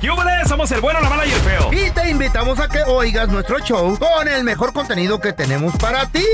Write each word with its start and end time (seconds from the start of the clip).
¡Yúbales! 0.00 0.48
Somos 0.48 0.70
el 0.70 0.80
bueno, 0.80 1.00
la 1.00 1.08
mala 1.08 1.26
y 1.26 1.30
el 1.30 1.40
feo. 1.40 1.70
Y 1.72 1.90
te 1.90 2.10
invitamos 2.10 2.60
a 2.60 2.68
que 2.68 2.82
oigas 2.86 3.28
nuestro 3.28 3.58
show 3.60 3.98
con 3.98 4.28
el 4.28 4.44
mejor 4.44 4.72
contenido 4.72 5.20
que 5.20 5.32
tenemos 5.32 5.74
para 5.76 6.06
ti. 6.06 6.24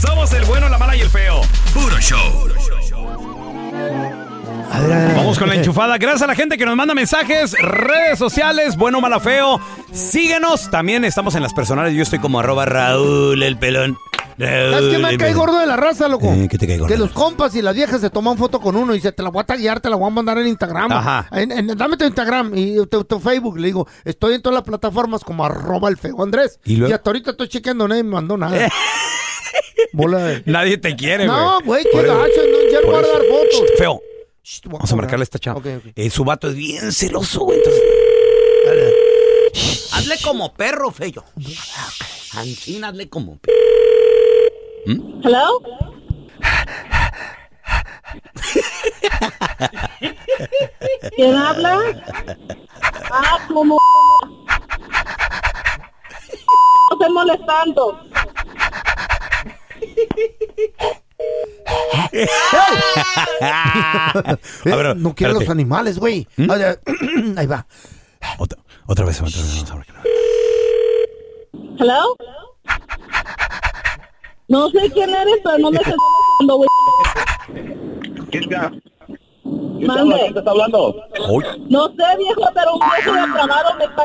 Somos 0.00 0.32
el 0.34 0.44
bueno, 0.44 0.68
la 0.68 0.76
mala 0.76 0.94
y 0.96 1.00
el 1.00 1.08
feo. 1.08 1.40
Puro 1.72 1.98
show. 1.98 2.48
Vamos 5.16 5.38
con 5.38 5.48
la 5.48 5.54
enchufada. 5.54 5.96
Gracias 5.96 6.22
a 6.22 6.26
la 6.26 6.34
gente 6.34 6.58
que 6.58 6.66
nos 6.66 6.76
manda 6.76 6.94
mensajes, 6.94 7.52
redes 7.58 8.18
sociales, 8.18 8.76
bueno, 8.76 9.00
mala, 9.00 9.20
feo. 9.20 9.60
Síguenos. 9.92 10.70
También 10.70 11.04
estamos 11.04 11.34
en 11.34 11.42
las 11.42 11.54
personales. 11.54 11.94
Yo 11.94 12.02
estoy 12.02 12.18
como 12.18 12.40
arroba 12.40 12.66
Raúl 12.66 13.42
el 13.42 13.56
pelón. 13.56 13.98
¿Sabes 14.38 14.90
qué 14.94 14.98
me 14.98 15.16
cae 15.16 15.32
gordo 15.34 15.58
de 15.58 15.66
la 15.66 15.76
raza, 15.76 16.08
loco? 16.08 16.32
Eh, 16.32 16.46
¿qué 16.50 16.58
te 16.58 16.66
cae 16.66 16.76
gordo? 16.78 16.92
Que 16.92 16.98
los 16.98 17.10
compas 17.12 17.54
y 17.54 17.62
las 17.62 17.74
viejas 17.74 18.00
se 18.00 18.10
toman 18.10 18.36
foto 18.36 18.60
con 18.60 18.76
uno 18.76 18.94
y 18.94 19.00
se 19.00 19.12
te 19.12 19.22
la 19.22 19.30
voy 19.30 19.40
a 19.40 19.44
taguear, 19.44 19.80
te 19.80 19.88
la 19.88 19.96
voy 19.96 20.06
a 20.06 20.10
mandar 20.10 20.36
en 20.38 20.46
Instagram. 20.48 20.92
Ajá. 20.92 21.26
En- 21.32 21.52
en- 21.52 21.66
dame 21.76 21.96
tu 21.96 22.04
Instagram 22.04 22.52
y 22.54 22.84
tu, 22.86 23.04
tu 23.04 23.18
Facebook. 23.18 23.58
Le 23.58 23.68
digo, 23.68 23.86
estoy 24.04 24.34
en 24.34 24.42
todas 24.42 24.54
las 24.54 24.64
plataformas 24.64 25.24
como 25.24 25.44
arroba 25.44 25.88
el 25.88 25.96
feo 25.96 26.22
Andrés. 26.22 26.60
¿Y 26.64 26.82
hasta 26.84 27.10
ahorita 27.10 27.30
estoy 27.32 27.48
chequeando, 27.48 27.88
nadie 27.88 28.02
me 28.02 28.10
mandó 28.10 28.36
nada. 28.36 28.68
Bola 29.92 30.18
de... 30.18 30.42
Nadie 30.46 30.76
te 30.78 30.94
quiere, 30.96 31.26
güey. 31.26 31.38
No, 31.38 31.60
güey, 31.64 31.84
qué 31.90 32.02
gacho, 32.02 32.12
no, 32.14 32.70
ya 32.72 32.80
no 32.82 32.86
voy 32.86 32.96
a 32.96 33.00
dar 33.02 33.22
fotos. 33.30 33.70
Shh, 33.70 33.78
Feo. 33.78 34.00
Shh, 34.42 34.60
Vamos 34.66 34.92
a 34.92 34.96
marcarle 34.96 35.22
a 35.22 35.24
esta 35.24 35.38
chava. 35.38 35.58
Ok, 35.58 35.66
ok. 35.78 35.92
Eh, 35.96 36.10
su 36.10 36.24
vato 36.24 36.48
es 36.48 36.54
bien 36.54 36.92
celoso, 36.92 37.40
güey. 37.40 37.58
Entonces... 37.58 37.82
Hazle 39.92 40.16
como 40.22 40.52
perro, 40.54 40.90
feo. 40.90 41.24
Ancina, 42.34 42.88
hazle 42.88 43.08
como 43.08 43.38
perro. 43.38 43.55
Hello? 44.86 45.60
¿Quién 51.16 51.34
habla? 51.34 51.80
Ah, 53.10 53.38
como 53.48 53.78
no 56.90 56.96
estoy 56.98 57.12
molestando. 57.12 58.00
Eh, 62.12 62.26
ver, 64.64 64.96
no 64.96 65.14
quiero 65.14 65.32
los 65.34 65.42
espérate. 65.42 65.50
animales, 65.52 65.98
güey. 65.98 66.26
¿Mm? 66.36 66.50
Ah, 66.50 66.76
Ahí 67.36 67.46
va. 67.46 67.66
Otra, 68.38 68.58
otra 68.86 69.04
vez, 69.04 69.20
otra 69.20 69.76
vez. 69.76 69.86
A. 69.90 70.02
Hello? 71.78 72.16
No 74.48 74.68
sé 74.70 74.90
quién 74.92 75.10
eres, 75.10 75.36
pero 75.42 75.58
no 75.58 75.70
me 75.70 75.78
estás 75.78 75.94
molestando, 76.38 76.56
güey. 76.56 76.68
¿Quién 78.30 78.42
está? 78.44 78.70
¿Quién 79.42 79.86
Mande. 79.86 80.14
está, 80.14 80.26
¿Quién 80.26 80.38
está 80.38 80.50
hablando? 80.50 80.94
No 81.68 81.86
sé, 81.88 82.16
viejo, 82.18 82.42
pero 82.54 82.74
un 82.74 82.80
viejo 82.80 83.12
depravado 83.26 83.74
me 83.78 83.84
está... 83.84 84.04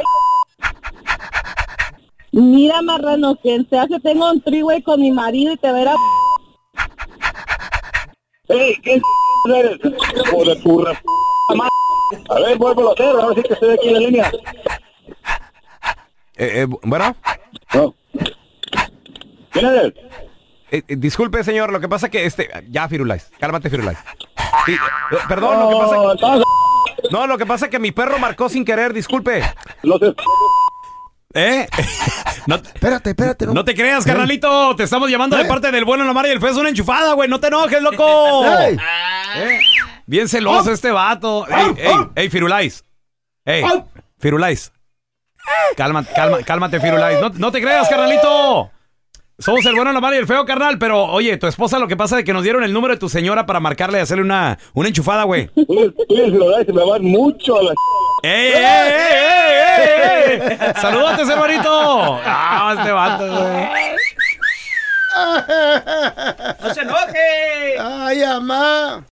Mira, 2.33 2.81
marrano, 2.81 3.35
quien 3.35 3.67
se 3.69 3.77
hace, 3.77 3.99
tengo 3.99 4.31
un 4.31 4.41
triway 4.41 4.81
con 4.81 5.01
mi 5.01 5.11
marido 5.11 5.53
y 5.53 5.57
te 5.57 5.71
verá... 5.71 5.93
¡Ey! 8.47 8.75
¿Quién 8.81 9.01
eres? 9.53 9.77
Hijo 9.83 10.45
de 10.45 10.55
tu 10.57 10.83
re-. 10.83 10.97
A 12.29 12.39
ver, 12.39 12.57
vuelvo 12.57 12.89
a 12.89 12.93
hacer, 12.93 13.15
a 13.19 13.25
ver 13.27 13.35
si 13.35 13.43
que 13.43 13.53
estoy 13.53 13.69
aquí 13.73 13.87
en 13.89 13.93
la 13.93 13.99
línea. 13.99 14.31
eh, 16.37 16.61
eh, 16.61 16.65
bueno. 16.83 17.15
No. 17.73 17.93
¿Quién 19.51 19.65
eres? 19.65 19.93
Eh, 20.71 20.83
eh, 20.87 20.95
disculpe, 20.97 21.43
señor, 21.43 21.71
lo 21.71 21.79
que 21.79 21.89
pasa 21.89 22.09
que 22.09 22.25
este. 22.25 22.49
Ya, 22.69 22.87
Firulais. 22.87 23.29
Cálmate, 23.39 23.69
Firulais. 23.69 23.97
Sí, 24.65 24.73
eh, 24.73 25.17
perdón, 25.27 25.59
lo 25.59 25.69
que 25.69 25.75
pasa 25.85 25.95
No, 25.95 26.15
que. 26.39 26.43
No, 27.11 27.27
lo 27.27 27.37
que 27.37 27.45
pasa 27.45 27.69
que 27.69 27.79
mi 27.79 27.91
perro 27.91 28.17
marcó 28.19 28.47
sin 28.49 28.63
querer, 28.63 28.93
disculpe. 28.93 29.43
Los 29.83 30.01
es- 30.01 30.13
¿Eh? 31.33 31.67
No, 32.45 32.55
Espérate, 32.55 33.11
espérate. 33.11 33.45
no 33.47 33.63
te 33.63 33.73
creas, 33.73 34.03
carnalito. 34.05 34.75
Te 34.75 34.83
estamos 34.83 35.09
llamando 35.09 35.37
de 35.37 35.45
parte 35.45 35.71
del 35.71 35.85
bueno, 35.85 36.03
la 36.03 36.11
mala 36.13 36.27
y 36.27 36.31
el 36.31 36.39
feo. 36.41 36.49
Es 36.49 36.57
una 36.57 36.69
enchufada, 36.69 37.13
güey. 37.13 37.29
No 37.29 37.39
te 37.39 37.47
enojes, 37.47 37.81
loco. 37.81 38.45
¿Eh? 38.47 38.77
Bien 40.05 40.27
celoso 40.27 40.71
este 40.71 40.91
vato. 40.91 41.47
Ey, 41.47 41.73
ey, 41.77 41.95
ey, 42.15 42.29
Firulais. 42.29 42.83
Ey, 43.45 43.63
Firulais. 44.19 44.71
Cálmate, 45.77 46.13
cálmate, 46.13 46.43
cálmate, 46.43 46.79
Firulais. 46.79 47.21
No, 47.21 47.29
no 47.29 47.51
te 47.51 47.61
creas, 47.61 47.87
carnalito. 47.87 48.69
Somos 49.39 49.65
el 49.65 49.73
bueno, 49.75 49.91
la 49.91 49.99
mala 49.99 50.15
y 50.17 50.19
el 50.19 50.27
feo, 50.27 50.45
carnal. 50.45 50.77
Pero, 50.77 51.03
oye, 51.05 51.35
tu 51.37 51.47
esposa 51.47 51.79
lo 51.79 51.87
que 51.87 51.97
pasa 51.97 52.19
es 52.19 52.25
que 52.25 52.33
nos 52.33 52.43
dieron 52.43 52.63
el 52.63 52.73
número 52.73 52.93
de 52.93 52.99
tu 52.99 53.09
señora 53.09 53.45
para 53.45 53.59
marcarle 53.59 53.97
y 53.97 54.01
hacerle 54.01 54.23
una, 54.23 54.59
una 54.73 54.89
enchufada, 54.89 55.23
güey. 55.23 55.47
Tú 55.47 55.65
eres 56.09 56.33
Loray, 56.33 56.65
se 56.65 56.73
me 56.73 56.85
van 56.85 57.03
mucho 57.03 57.57
a 57.57 57.63
la... 57.63 57.73
¡Ey, 58.23 58.51
ey, 58.53 58.63
ey, 58.63 59.79
ey, 59.79 60.49
ey! 60.51 60.57
¡Saludotes, 60.79 61.27
hermanito! 61.27 62.19
¡Ah, 62.23 62.75
este 62.77 62.91
vato, 62.91 63.25
güey! 63.27 63.67
¡No 66.61 66.73
se 66.73 66.81
enoje! 66.81 67.79
Ay, 67.79 68.19
mamá. 68.19 69.05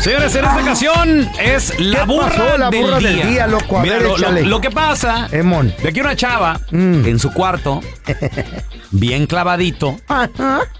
Señores, 0.00 0.34
en 0.34 0.44
esta 0.44 0.60
ocasión 0.60 1.30
es 1.40 1.78
la 1.80 2.00
¿Qué 2.00 2.06
burra, 2.06 2.28
pasó, 2.28 2.58
la 2.58 2.70
del, 2.70 2.82
burra 2.84 2.98
día. 2.98 3.08
del 3.10 3.28
día, 3.30 3.46
loco? 3.46 3.78
A 3.78 3.82
Mira, 3.82 3.94
ver, 3.94 4.02
lo, 4.02 4.08
lo- 4.10 4.16
échale. 4.16 4.42
lo 4.42 4.60
que 4.60 4.70
pasa 4.70 5.28
Emon. 5.32 5.74
de 5.82 5.92
que 5.92 6.00
una 6.00 6.14
chava 6.16 6.60
Mm. 6.70 7.06
en 7.06 7.18
su 7.18 7.32
cuarto, 7.32 7.80
bien 8.90 9.26
clavadito, 9.26 9.96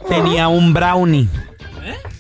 tenía 0.09 0.49
un 0.49 0.75
brownie. 0.75 1.29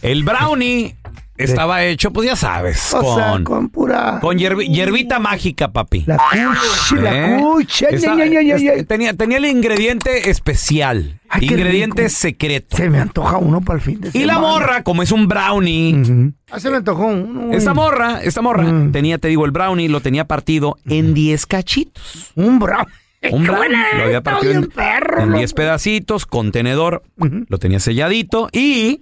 El 0.02 0.22
brownie 0.24 0.96
estaba 1.36 1.82
hecho, 1.84 2.12
pues 2.12 2.28
ya 2.28 2.36
sabes, 2.36 2.94
O 2.94 3.16
sea, 3.16 3.32
con, 3.32 3.44
con 3.44 3.68
pura... 3.68 4.18
con 4.20 4.38
hierbi- 4.38 4.68
hierbita 4.68 5.18
mágica, 5.18 5.72
papi. 5.72 6.04
La 6.06 6.16
cucha, 6.18 6.96
la 7.02 7.36
¿Eh? 7.36 7.40
cucha. 7.40 7.88
Está- 7.88 8.14
Ña, 8.14 8.26
Ña, 8.26 8.42
Ña, 8.42 8.56
Ña. 8.56 8.72
este, 8.72 8.84
tenía, 8.84 9.14
tenía 9.14 9.38
el 9.38 9.46
ingrediente 9.46 10.30
especial. 10.30 11.20
Ay, 11.28 11.46
ingrediente 11.46 12.08
secreto. 12.08 12.76
Se 12.76 12.88
me 12.88 12.98
antoja 13.00 13.38
uno 13.38 13.60
para 13.60 13.78
el 13.78 13.82
fin 13.84 14.00
de 14.00 14.08
Y 14.08 14.12
semana. 14.12 14.32
la 14.34 14.38
morra, 14.38 14.82
como 14.84 15.02
es 15.02 15.10
un 15.10 15.26
brownie. 15.26 16.32
Ah, 16.50 16.60
se 16.60 16.70
me 16.70 16.76
antojó 16.76 17.06
uno. 17.06 17.52
esta 17.52 17.74
morra, 17.74 18.20
esta 18.22 18.40
morra, 18.40 18.62
Mm. 18.64 18.92
tenía, 18.92 19.18
te 19.18 19.28
digo, 19.28 19.44
el 19.44 19.50
brownie 19.50 19.88
lo 19.88 20.00
tenía 20.00 20.26
partido 20.26 20.76
en 20.86 21.14
10 21.14 21.46
cachitos. 21.46 22.32
Un 22.36 22.58
bravo. 22.60 22.86
Un 23.32 23.42
brownie 23.44 23.70
lo 23.96 24.04
había 24.04 24.20
partido 24.20 24.52
en, 24.52 24.66
perro, 24.66 25.20
en 25.22 25.28
loco. 25.30 25.38
10 25.38 25.54
pedacitos, 25.54 26.26
contenedor, 26.26 27.02
Ujú. 27.18 27.46
lo 27.48 27.58
tenía 27.58 27.80
selladito 27.80 28.48
y 28.52 29.00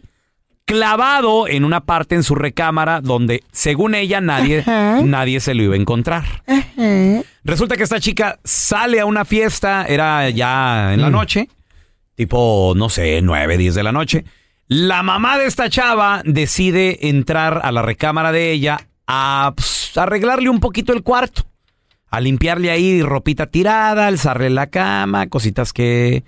clavado 0.64 1.48
en 1.48 1.64
una 1.64 1.80
parte 1.80 2.14
en 2.14 2.22
su 2.22 2.34
recámara 2.34 3.00
donde, 3.00 3.42
según 3.52 3.94
ella, 3.94 4.20
nadie, 4.20 4.64
nadie 4.66 5.40
se 5.40 5.54
lo 5.54 5.62
iba 5.62 5.74
a 5.74 5.78
encontrar. 5.78 6.24
Resulta 7.44 7.76
que 7.76 7.82
esta 7.82 8.00
chica 8.00 8.38
sale 8.44 9.00
a 9.00 9.06
una 9.06 9.24
fiesta, 9.24 9.84
era 9.86 10.30
ya 10.30 10.94
en 10.94 11.00
la 11.00 11.10
noche, 11.10 11.48
tipo, 12.14 12.74
no 12.76 12.88
sé, 12.88 13.20
9, 13.22 13.58
10 13.58 13.74
de 13.74 13.82
la 13.82 13.92
noche. 13.92 14.24
La 14.68 15.02
mamá 15.02 15.38
de 15.38 15.46
esta 15.46 15.68
chava 15.68 16.22
decide 16.24 17.08
entrar 17.08 17.60
a 17.62 17.72
la 17.72 17.82
recámara 17.82 18.32
de 18.32 18.52
ella 18.52 18.78
a 19.06 19.52
pues, 19.54 19.92
arreglarle 19.96 20.48
un 20.48 20.60
poquito 20.60 20.92
el 20.92 21.02
cuarto, 21.02 21.42
a 22.08 22.20
limpiarle 22.20 22.70
ahí 22.70 23.02
ropita 23.02 23.46
tirada, 23.46 24.06
alzarle 24.06 24.48
la 24.50 24.68
cama, 24.68 25.26
cositas 25.28 25.72
que 25.72 26.24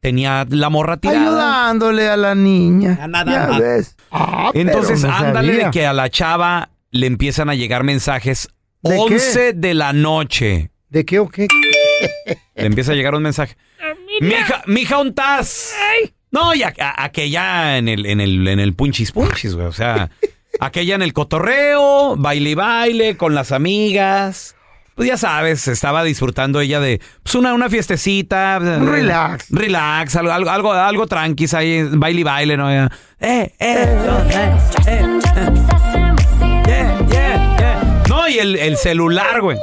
tenía 0.00 0.46
la 0.48 0.68
morra 0.70 0.96
tirada. 0.96 1.20
Ayudándole 1.68 2.08
a 2.08 2.16
la 2.16 2.34
niña. 2.34 3.06
nada 3.08 3.32
Ya 3.32 3.46
más. 3.48 3.60
ves. 3.60 3.96
Ah, 4.10 4.50
Entonces, 4.54 5.02
no 5.04 5.12
ándale 5.14 5.52
sabía. 5.52 5.64
de 5.66 5.70
que 5.70 5.86
a 5.86 5.92
la 5.92 6.08
chava 6.10 6.70
le 6.90 7.06
empiezan 7.06 7.48
a 7.50 7.54
llegar 7.54 7.84
mensajes 7.84 8.48
¿De 8.82 8.90
qué? 8.90 9.14
11 9.14 9.52
de 9.52 9.74
la 9.74 9.92
noche. 9.92 10.70
¿De 10.88 11.04
qué 11.04 11.18
o 11.18 11.28
qué? 11.28 11.46
Le 12.56 12.66
empieza 12.66 12.92
a 12.92 12.94
llegar 12.94 13.14
un 13.14 13.22
mensaje. 13.22 13.56
Mija, 14.20 14.62
mija, 14.66 14.98
¿un 14.98 15.14
tas? 15.14 15.74
No, 16.32 16.54
y 16.54 16.62
a- 16.62 16.74
a- 16.78 17.04
aquella 17.04 17.76
en 17.78 17.88
el, 17.88 18.06
en 18.06 18.20
el, 18.20 18.46
en 18.48 18.58
el 18.58 18.74
punchis 18.74 19.12
punchis, 19.12 19.54
güey. 19.54 19.66
O 19.66 19.72
sea, 19.72 20.10
aquella 20.60 20.94
en 20.94 21.02
el 21.02 21.12
cotorreo, 21.12 22.16
baile 22.16 22.50
y 22.50 22.54
baile, 22.54 23.16
con 23.16 23.34
las 23.34 23.52
amigas. 23.52 24.56
Pues 25.00 25.08
ya 25.08 25.16
sabes, 25.16 25.66
estaba 25.66 26.04
disfrutando 26.04 26.60
ella 26.60 26.78
de 26.78 27.00
pues 27.22 27.34
una, 27.34 27.54
una 27.54 27.70
fiestecita. 27.70 28.58
Relax. 28.58 29.46
Relax, 29.48 30.14
algo, 30.16 30.30
algo, 30.30 30.50
algo, 30.50 30.72
algo 30.74 31.06
tranquis 31.06 31.54
ahí, 31.54 31.84
baile 31.84 32.20
y 32.20 32.22
baile, 32.22 32.56
¿no? 32.58 32.70
Eh, 32.70 32.86
eh, 33.18 33.50
eh, 33.58 33.88
eh, 34.86 35.20
yeah, 36.66 36.98
yeah, 37.08 37.56
yeah. 37.58 38.02
No, 38.10 38.28
y 38.28 38.40
el, 38.40 38.56
el 38.56 38.76
celular, 38.76 39.40
güey. 39.40 39.56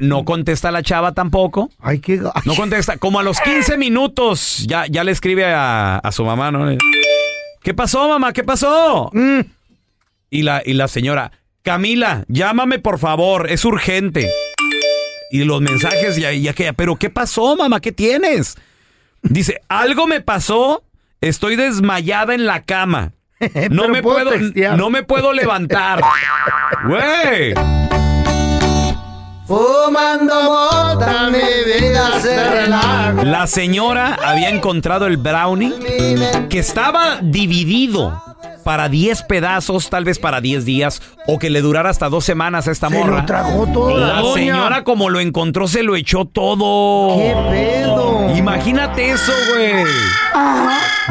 No 0.00 0.26
contesta 0.26 0.70
la 0.72 0.82
chava 0.82 1.12
tampoco. 1.12 1.70
Ay, 1.80 2.00
qué. 2.00 2.20
No 2.44 2.54
contesta. 2.54 2.98
Como 2.98 3.20
a 3.20 3.22
los 3.22 3.40
15 3.40 3.78
minutos 3.78 4.66
ya, 4.68 4.84
ya 4.88 5.04
le 5.04 5.12
escribe 5.12 5.46
a, 5.46 5.96
a 5.96 6.12
su 6.12 6.22
mamá, 6.26 6.52
¿no? 6.52 6.76
¿Qué 7.62 7.72
pasó, 7.72 8.06
mamá? 8.06 8.34
¿Qué 8.34 8.44
pasó? 8.44 9.08
Mm. 9.14 9.40
Y, 10.28 10.42
la, 10.42 10.60
y 10.66 10.74
la 10.74 10.86
señora, 10.86 11.32
Camila, 11.68 12.24
llámame 12.28 12.78
por 12.78 12.98
favor, 12.98 13.50
es 13.50 13.62
urgente. 13.66 14.30
Y 15.30 15.44
los 15.44 15.60
mensajes, 15.60 16.16
ya, 16.16 16.32
ya 16.32 16.54
que, 16.54 16.72
pero 16.72 16.96
¿qué 16.96 17.10
pasó, 17.10 17.56
mamá? 17.56 17.78
¿Qué 17.80 17.92
tienes? 17.92 18.56
Dice, 19.20 19.60
algo 19.68 20.06
me 20.06 20.22
pasó, 20.22 20.82
estoy 21.20 21.56
desmayada 21.56 22.34
en 22.34 22.46
la 22.46 22.62
cama. 22.62 23.12
No 23.70 23.86
me 23.86 24.02
puedo 24.02 24.30
no 24.78 24.88
me 24.88 25.02
puedo 25.02 25.34
levantar. 25.34 26.00
Güey. 26.86 27.52
Fumando 29.46 30.42
mota, 30.44 31.28
mi 31.30 31.38
vida 31.38 32.18
se 32.18 32.50
relaja. 32.50 33.12
La 33.24 33.46
señora 33.46 34.16
había 34.24 34.48
encontrado 34.48 35.06
el 35.06 35.18
brownie 35.18 35.74
que 36.48 36.60
estaba 36.60 37.18
dividido 37.20 38.27
para 38.68 38.90
10 38.90 39.22
pedazos, 39.22 39.88
tal 39.88 40.04
vez 40.04 40.18
para 40.18 40.42
10 40.42 40.66
días, 40.66 41.00
o 41.26 41.38
que 41.38 41.48
le 41.48 41.62
durara 41.62 41.88
hasta 41.88 42.10
dos 42.10 42.26
semanas 42.26 42.68
a 42.68 42.70
esta 42.72 42.90
Se 42.90 42.98
morra. 42.98 43.20
lo 43.20 43.24
tragó 43.24 43.66
todo 43.66 43.96
la 43.96 44.20
La 44.20 44.32
señora, 44.34 44.84
como 44.84 45.08
lo 45.08 45.20
encontró, 45.20 45.66
se 45.66 45.82
lo 45.82 45.96
echó 45.96 46.26
todo. 46.26 47.16
¿Qué 47.16 47.34
pedo? 47.48 48.07
Imagínate 48.54 49.10
eso, 49.10 49.32
güey. 49.54 49.84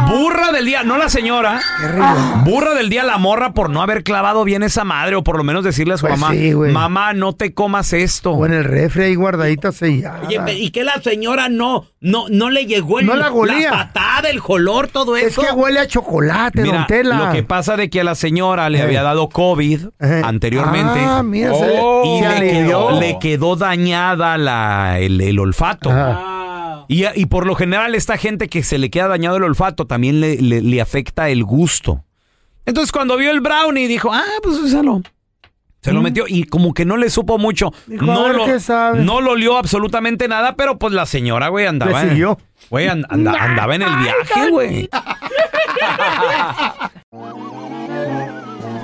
Burra 0.10 0.52
del 0.52 0.66
día, 0.66 0.84
no 0.84 0.98
la 0.98 1.10
señora. 1.10 1.60
Qué. 1.80 2.50
Burra 2.50 2.74
del 2.76 2.90
día 2.90 3.04
la 3.04 3.18
morra 3.18 3.54
por 3.54 3.70
no 3.70 3.82
haber 3.82 4.04
clavado 4.04 4.44
bien 4.44 4.62
esa 4.64 4.84
madre 4.84 5.16
o 5.16 5.24
por 5.24 5.38
lo 5.38 5.44
menos 5.44 5.64
decirle 5.64 5.96
a 5.96 5.98
su 5.98 6.06
Pues 6.06 6.20
mamá, 6.20 6.34
sí, 6.34 6.54
güey. 6.54 6.72
mamá, 6.72 7.14
no 7.14 7.34
te 7.34 7.54
comas 7.54 7.94
esto. 7.94 8.32
O 8.32 8.46
en 8.46 8.54
el 8.54 8.64
refri 8.64 9.06
ahí 9.06 9.16
guardadita 9.16 9.72
sellada. 9.72 10.22
Oye, 10.28 10.40
pe- 10.42 10.54
¿y 10.54 10.70
que 10.70 10.84
la 10.84 11.02
señora 11.02 11.50
no, 11.50 11.88
no, 12.00 12.26
no 12.30 12.50
le 12.52 12.66
llegó 12.68 13.00
el, 13.00 13.08
No 13.08 13.16
la 13.16 13.30
golía. 13.30 13.72
patada, 13.72 14.30
el 14.30 14.42
color, 14.42 14.88
todo 14.88 15.18
es 15.18 15.26
eso? 15.28 15.42
que 15.42 15.52
huele 15.52 15.80
a 15.80 15.88
chocolate, 15.88 16.62
Mira, 16.62 16.78
don 16.80 16.88
Tela. 16.88 17.18
lo 17.18 17.32
que 17.32 17.42
pasa 17.44 17.76
de 17.76 17.90
que 17.90 18.02
a 18.02 18.04
la 18.04 18.16
señora 18.16 18.70
le 18.70 18.80
Eh. 18.80 18.84
había 18.84 19.02
dado 19.02 19.30
COVID 19.30 19.88
Eh. 20.00 20.22
anteriormente 20.24 21.00
Ah, 21.04 21.24
mira, 21.24 21.54
se- 21.56 21.82
y 22.06 22.20
se 22.20 22.22
le 22.22 22.28
alivió. 22.28 22.66
quedó, 22.88 23.00
le 23.00 23.20
quedó 23.20 23.56
dañada 23.56 24.38
la, 24.38 25.00
el, 25.00 25.20
el 25.22 25.40
olfato. 25.40 25.90
Ajá. 25.90 26.36
Y, 26.88 27.06
y 27.16 27.26
por 27.26 27.46
lo 27.46 27.56
general 27.56 27.96
esta 27.96 28.18
gente 28.18 28.48
que 28.48 28.64
se 28.64 28.78
le 28.78 28.90
queda 28.90 29.08
dañado 29.08 29.38
el 29.38 29.44
olfato 29.44 29.86
también 29.88 30.20
le, 30.22 30.38
le- 30.42 30.62
le 30.62 30.82
afecta 30.82 31.30
el 31.30 31.44
gusto. 31.44 32.04
Entonces 32.66 32.92
cuando 32.92 33.18
vio 33.18 33.32
el 33.32 33.42
brownie 33.42 33.88
dijo, 33.88 34.12
ah, 34.14 34.24
pues 34.44 34.58
úsalo. 34.58 35.02
Se 35.82 35.94
lo 35.94 36.02
metió 36.02 36.26
y 36.28 36.44
como 36.44 36.74
que 36.74 36.84
no 36.84 36.98
le 36.98 37.10
supo 37.10 37.38
mucho. 37.38 37.72
Dijo, 37.86 38.06
no, 38.06 38.34
lo, 38.34 38.46
no 38.96 39.22
lo 39.22 39.32
olió 39.32 39.58
absolutamente 39.58 40.28
nada, 40.28 40.56
pero 40.58 40.78
pues 40.78 40.92
la 40.94 41.06
señora, 41.06 41.48
güey, 41.48 41.66
andaba. 41.66 42.02
Siguió. 42.02 42.38
Güey, 42.70 42.88
and- 42.90 43.06
anda- 43.10 43.36
andaba 43.40 43.76
en 43.76 43.84
el 43.84 43.96
viaje, 43.96 44.50
güey. 44.50 44.90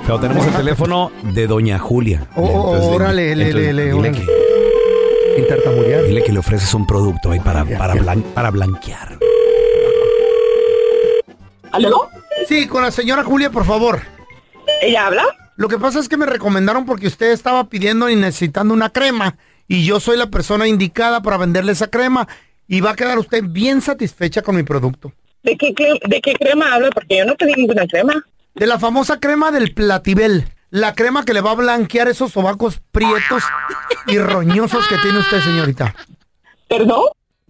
Pero 0.06 0.20
tenemos 0.20 0.46
el 0.46 0.52
teléfono 0.54 1.10
de 1.22 1.46
Doña 1.46 1.78
Julia. 1.78 2.26
Oh, 2.36 2.42
oh, 2.42 2.74
Entonces, 2.74 2.94
órale, 2.94 3.36
le, 3.36 3.52
le, 3.52 3.72
le, 3.72 3.92
Sin 5.34 5.46
tartamudear. 5.48 6.04
dile 6.04 6.22
que 6.22 6.32
le 6.32 6.38
ofreces 6.38 6.72
un 6.74 6.86
producto 6.86 7.30
ahí 7.30 7.40
para, 7.40 7.64
para, 7.64 7.94
ya. 7.94 8.00
blan- 8.02 8.22
para 8.34 8.50
blanquear. 8.50 9.18
¿Aló? 11.72 12.08
Sí, 12.46 12.66
con 12.68 12.82
la 12.82 12.90
señora 12.90 13.24
Julia, 13.24 13.50
por 13.50 13.64
favor. 13.64 14.00
¿Ella 14.82 15.06
habla? 15.06 15.24
Lo 15.56 15.68
que 15.68 15.78
pasa 15.78 15.98
es 15.98 16.08
que 16.08 16.16
me 16.16 16.26
recomendaron 16.26 16.84
porque 16.86 17.06
usted 17.06 17.30
estaba 17.32 17.68
pidiendo 17.68 18.08
y 18.10 18.16
necesitando 18.16 18.74
una 18.74 18.90
crema 18.90 19.36
y 19.66 19.84
yo 19.84 19.98
soy 20.00 20.16
la 20.16 20.30
persona 20.30 20.66
indicada 20.68 21.22
para 21.22 21.36
venderle 21.36 21.72
esa 21.72 21.88
crema 21.88 22.28
y 22.68 22.80
va 22.80 22.90
a 22.90 22.96
quedar 22.96 23.18
usted 23.18 23.42
bien 23.44 23.80
satisfecha 23.80 24.42
con 24.42 24.56
mi 24.56 24.62
producto. 24.62 25.12
¿De 25.42 25.56
qué, 25.56 25.74
cre- 25.74 26.00
¿De 26.08 26.20
qué 26.20 26.34
crema 26.34 26.74
habla? 26.74 26.90
Porque 26.90 27.18
yo 27.18 27.24
no 27.24 27.34
pedí 27.36 27.52
ninguna 27.54 27.86
crema. 27.86 28.24
De 28.54 28.66
la 28.66 28.78
famosa 28.78 29.18
crema 29.20 29.50
del 29.50 29.74
Platibel, 29.74 30.44
la 30.74 30.92
crema 30.92 31.24
que 31.24 31.32
le 31.32 31.40
va 31.40 31.52
a 31.52 31.54
blanquear 31.54 32.08
esos 32.08 32.32
sobacos 32.32 32.80
prietos 32.90 33.44
y 34.08 34.18
roñosos 34.18 34.84
que 34.88 34.98
tiene 34.98 35.20
usted, 35.20 35.40
señorita. 35.40 35.94
¿Perdón? 36.68 37.04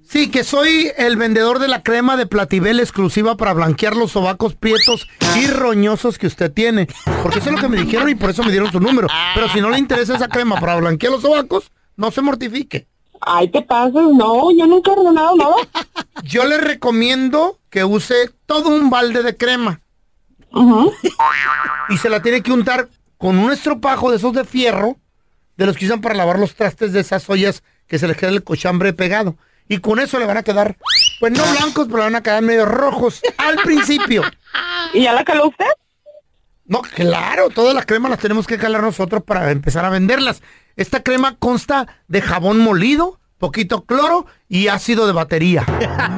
Sí, 0.07 0.31
que 0.31 0.45
soy 0.45 0.93
el 0.99 1.17
vendedor 1.17 1.59
de 1.59 1.69
la 1.69 1.83
crema 1.83 2.19
de 2.19 2.27
Platibel 2.27 2.81
exclusiva 2.81 3.39
para 3.39 3.55
blanquear 3.55 3.97
los 3.97 4.13
sobacos 4.13 4.55
prietos 4.55 5.09
y 5.37 5.47
roñosos 5.47 6.19
que 6.19 6.27
usted 6.27 6.53
tiene. 6.53 6.87
Porque 7.23 7.39
eso 7.39 7.49
es 7.49 7.57
lo 7.57 7.63
que 7.63 7.69
me 7.69 7.79
dijeron 7.79 8.11
y 8.11 8.15
por 8.15 8.29
eso 8.29 8.43
me 8.43 8.51
dieron 8.51 8.71
su 8.71 8.79
número. 8.79 9.09
Pero 9.35 9.49
si 9.49 9.63
no 9.63 9.71
le 9.71 9.79
interesa 9.79 10.17
esa 10.17 10.29
crema 10.29 10.61
para 10.61 10.77
blanquear 10.77 11.15
los 11.15 11.23
sobacos, 11.23 11.73
no 11.97 12.11
se 12.11 12.21
mortifique. 12.21 12.89
Ay, 13.23 13.51
¿qué 13.51 13.63
pasa? 13.63 14.03
No, 14.03 14.51
yo 14.51 14.67
nunca 14.67 14.91
he 14.91 14.99
ordenado 14.99 15.35
nada. 15.35 15.57
Yo 16.25 16.45
le 16.45 16.59
recomiendo 16.59 17.59
que 17.71 17.85
use 17.85 18.31
todo 18.45 18.69
un 18.69 18.91
balde 18.91 19.23
de 19.23 19.35
crema 19.35 19.81
y 21.89 21.97
se 21.97 22.11
la 22.11 22.21
tiene 22.21 22.43
que 22.43 22.53
untar 22.53 22.91
con 23.19 23.39
un 23.39 23.53
estropajo 23.53 24.11
de 24.11 24.17
esos 24.17 24.33
de 24.33 24.45
fierro, 24.45 24.97
de 25.57 25.67
los 25.67 25.77
que 25.77 25.87
usan 25.87 26.01
para 26.01 26.15
lavar 26.15 26.39
los 26.39 26.55
trastes 26.55 26.93
de 26.93 27.01
esas 27.01 27.29
ollas 27.31 27.63
que 27.87 27.99
se 27.99 28.09
les 28.09 28.17
queda 28.17 28.31
el 28.31 28.45
cochambre 28.45 28.93
pegado. 28.93 29.37
Y 29.69 29.79
con 29.79 29.99
eso 29.99 30.19
le 30.19 30.27
van 30.27 30.37
a 30.37 30.43
quedar, 30.43 30.77
pues 31.21 31.33
no 31.33 31.43
blancos, 31.53 31.87
pero 31.87 31.99
le 31.99 32.05
van 32.05 32.17
a 32.17 32.23
quedar 32.23 32.43
medio 32.43 32.67
rojos 32.67 33.23
al 33.39 33.57
principio. 33.57 34.23
¿Y 34.93 35.03
ya 35.03 35.13
la 35.13 35.25
caló 35.25 35.49
usted? 35.49 35.67
No, 36.67 36.83
claro, 36.83 37.51
todas 37.51 37.75
las 37.75 37.87
cremas 37.87 38.11
las 38.11 38.21
tenemos 38.21 38.47
que 38.47 38.59
calar 38.59 38.83
nosotros 38.83 39.23
para 39.23 39.51
empezar 39.51 39.85
a 39.85 39.91
venderlas. 39.91 40.43
Esta 40.77 41.03
crema 41.03 41.37
consta 41.39 41.87
de 42.09 42.23
jabón 42.23 42.59
molido, 42.59 43.21
poquito 43.39 43.85
cloro 43.85 44.27
y 44.49 44.69
ácido 44.69 45.07
de 45.07 45.13
batería. 45.13 45.65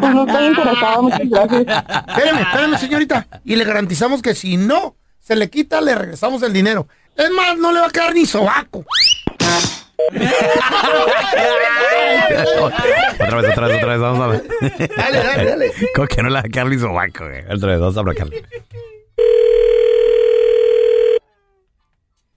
Pues 0.00 0.14
no 0.14 0.26
estoy 0.26 0.46
interesado, 0.46 1.02
muchas 1.02 1.28
gracias. 1.28 1.60
Espérame, 2.08 2.40
espérame, 2.40 2.78
señorita. 2.78 3.26
Y 3.44 3.56
le 3.56 3.64
garantizamos 3.64 4.22
que 4.22 4.34
si 4.34 4.56
no 4.56 4.96
se 5.26 5.34
le 5.34 5.50
quita, 5.50 5.80
le 5.80 5.92
regresamos 5.92 6.40
el 6.44 6.52
dinero. 6.52 6.86
Es 7.16 7.30
más, 7.32 7.58
no 7.58 7.72
le 7.72 7.80
va 7.80 7.86
a 7.86 7.90
quedar 7.90 8.14
ni 8.14 8.24
sobaco. 8.26 8.84
Otra 13.14 13.36
vez, 13.40 13.50
otra 13.50 13.66
vez, 13.66 13.76
otra 13.76 13.88
vez, 13.88 13.98
vamos 13.98 14.20
a 14.20 14.26
ver. 14.28 14.44
Dale, 14.96 15.18
dale, 15.18 15.44
dale. 15.44 15.72
Como 15.96 16.06
que 16.06 16.22
no 16.22 16.28
le 16.28 16.34
va 16.34 16.40
a 16.40 16.42
quedar 16.44 16.68
ni 16.68 16.78
sobaco, 16.78 17.24
güey. 17.24 17.40
Otra 17.52 17.70
vez, 17.70 17.80
vamos 17.80 17.96
a 17.96 18.02
blanquear. 18.02 18.30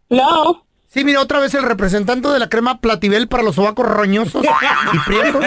No. 0.10 0.65
Sí, 0.91 1.05
mira, 1.05 1.22
otra 1.22 1.39
vez 1.39 1.53
el 1.53 1.62
representante 1.62 2.29
de 2.29 2.39
la 2.39 2.50
crema 2.50 2.81
Platibel 2.81 3.27
para 3.27 3.43
los 3.43 3.53
sobacos 3.53 3.86
roñosos 3.86 4.43
y 4.91 5.00
prietos. 5.05 5.46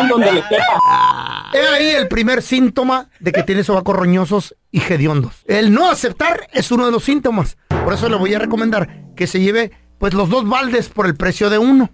En 0.00 0.08
donde 0.08 0.30
quepa. 0.30 1.50
He 1.52 1.68
ahí 1.68 1.88
el 1.90 2.08
primer 2.08 2.40
síntoma 2.40 3.10
de 3.20 3.32
que 3.32 3.42
tiene 3.42 3.64
sobacos 3.64 3.94
roñosos 3.94 4.56
y 4.70 4.80
hediondos. 4.80 5.34
El 5.44 5.74
no 5.74 5.90
aceptar 5.90 6.48
es 6.52 6.70
uno 6.70 6.86
de 6.86 6.92
los 6.92 7.04
síntomas. 7.04 7.58
Por 7.84 7.92
eso 7.92 8.08
le 8.08 8.16
voy 8.16 8.32
a 8.32 8.38
recomendar 8.38 9.04
que 9.14 9.26
se 9.26 9.40
lleve 9.40 9.72
pues 9.98 10.14
los 10.14 10.30
dos 10.30 10.48
baldes 10.48 10.88
por 10.88 11.04
el 11.04 11.16
precio 11.16 11.50
de 11.50 11.58
uno. 11.58 11.90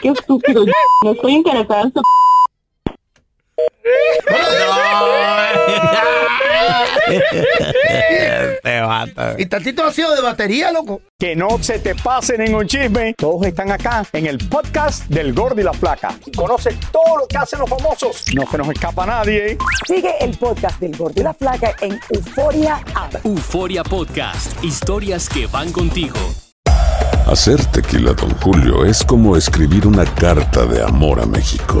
Qué 0.00 0.10
estúpido. 0.10 0.64
No 1.02 1.10
estoy 1.10 1.32
interesada 1.32 1.82
en 1.82 1.92
su... 1.92 2.02
Este 7.08 8.80
vato. 8.80 9.38
Y 9.38 9.46
tantito 9.46 9.84
ácido 9.84 10.14
de 10.14 10.22
batería, 10.22 10.72
loco. 10.72 11.00
Que 11.18 11.36
no 11.36 11.62
se 11.62 11.78
te 11.78 11.94
pasen 11.94 12.40
en 12.40 12.54
un 12.54 12.66
chisme. 12.66 13.14
Todos 13.16 13.46
están 13.46 13.70
acá 13.70 14.04
en 14.12 14.26
el 14.26 14.38
podcast 14.48 15.06
del 15.06 15.32
Gordi 15.32 15.62
y 15.62 15.64
la 15.64 15.72
Flaca. 15.72 16.14
Y 16.26 16.32
conoce 16.32 16.76
todo 16.92 17.18
lo 17.18 17.26
que 17.26 17.38
hacen 17.38 17.60
los 17.60 17.70
famosos. 17.70 18.24
No 18.34 18.44
se 18.50 18.58
nos 18.58 18.68
escapa 18.68 19.06
nadie. 19.06 19.56
Sigue 19.86 20.14
el 20.20 20.36
podcast 20.36 20.80
del 20.80 20.96
Gordo 20.96 21.20
y 21.20 21.24
la 21.24 21.34
Flaca 21.34 21.74
en 21.80 21.98
Euforia 22.10 22.80
App. 22.94 23.24
Euforia 23.24 23.82
Podcast, 23.84 24.62
historias 24.64 25.28
que 25.28 25.46
van 25.46 25.72
contigo. 25.72 26.18
Hacer 27.26 27.64
tequila, 27.66 28.12
Don 28.12 28.30
Julio, 28.40 28.84
es 28.84 29.02
como 29.04 29.36
escribir 29.36 29.86
una 29.86 30.04
carta 30.04 30.64
de 30.64 30.82
amor 30.82 31.20
a 31.20 31.26
México. 31.26 31.80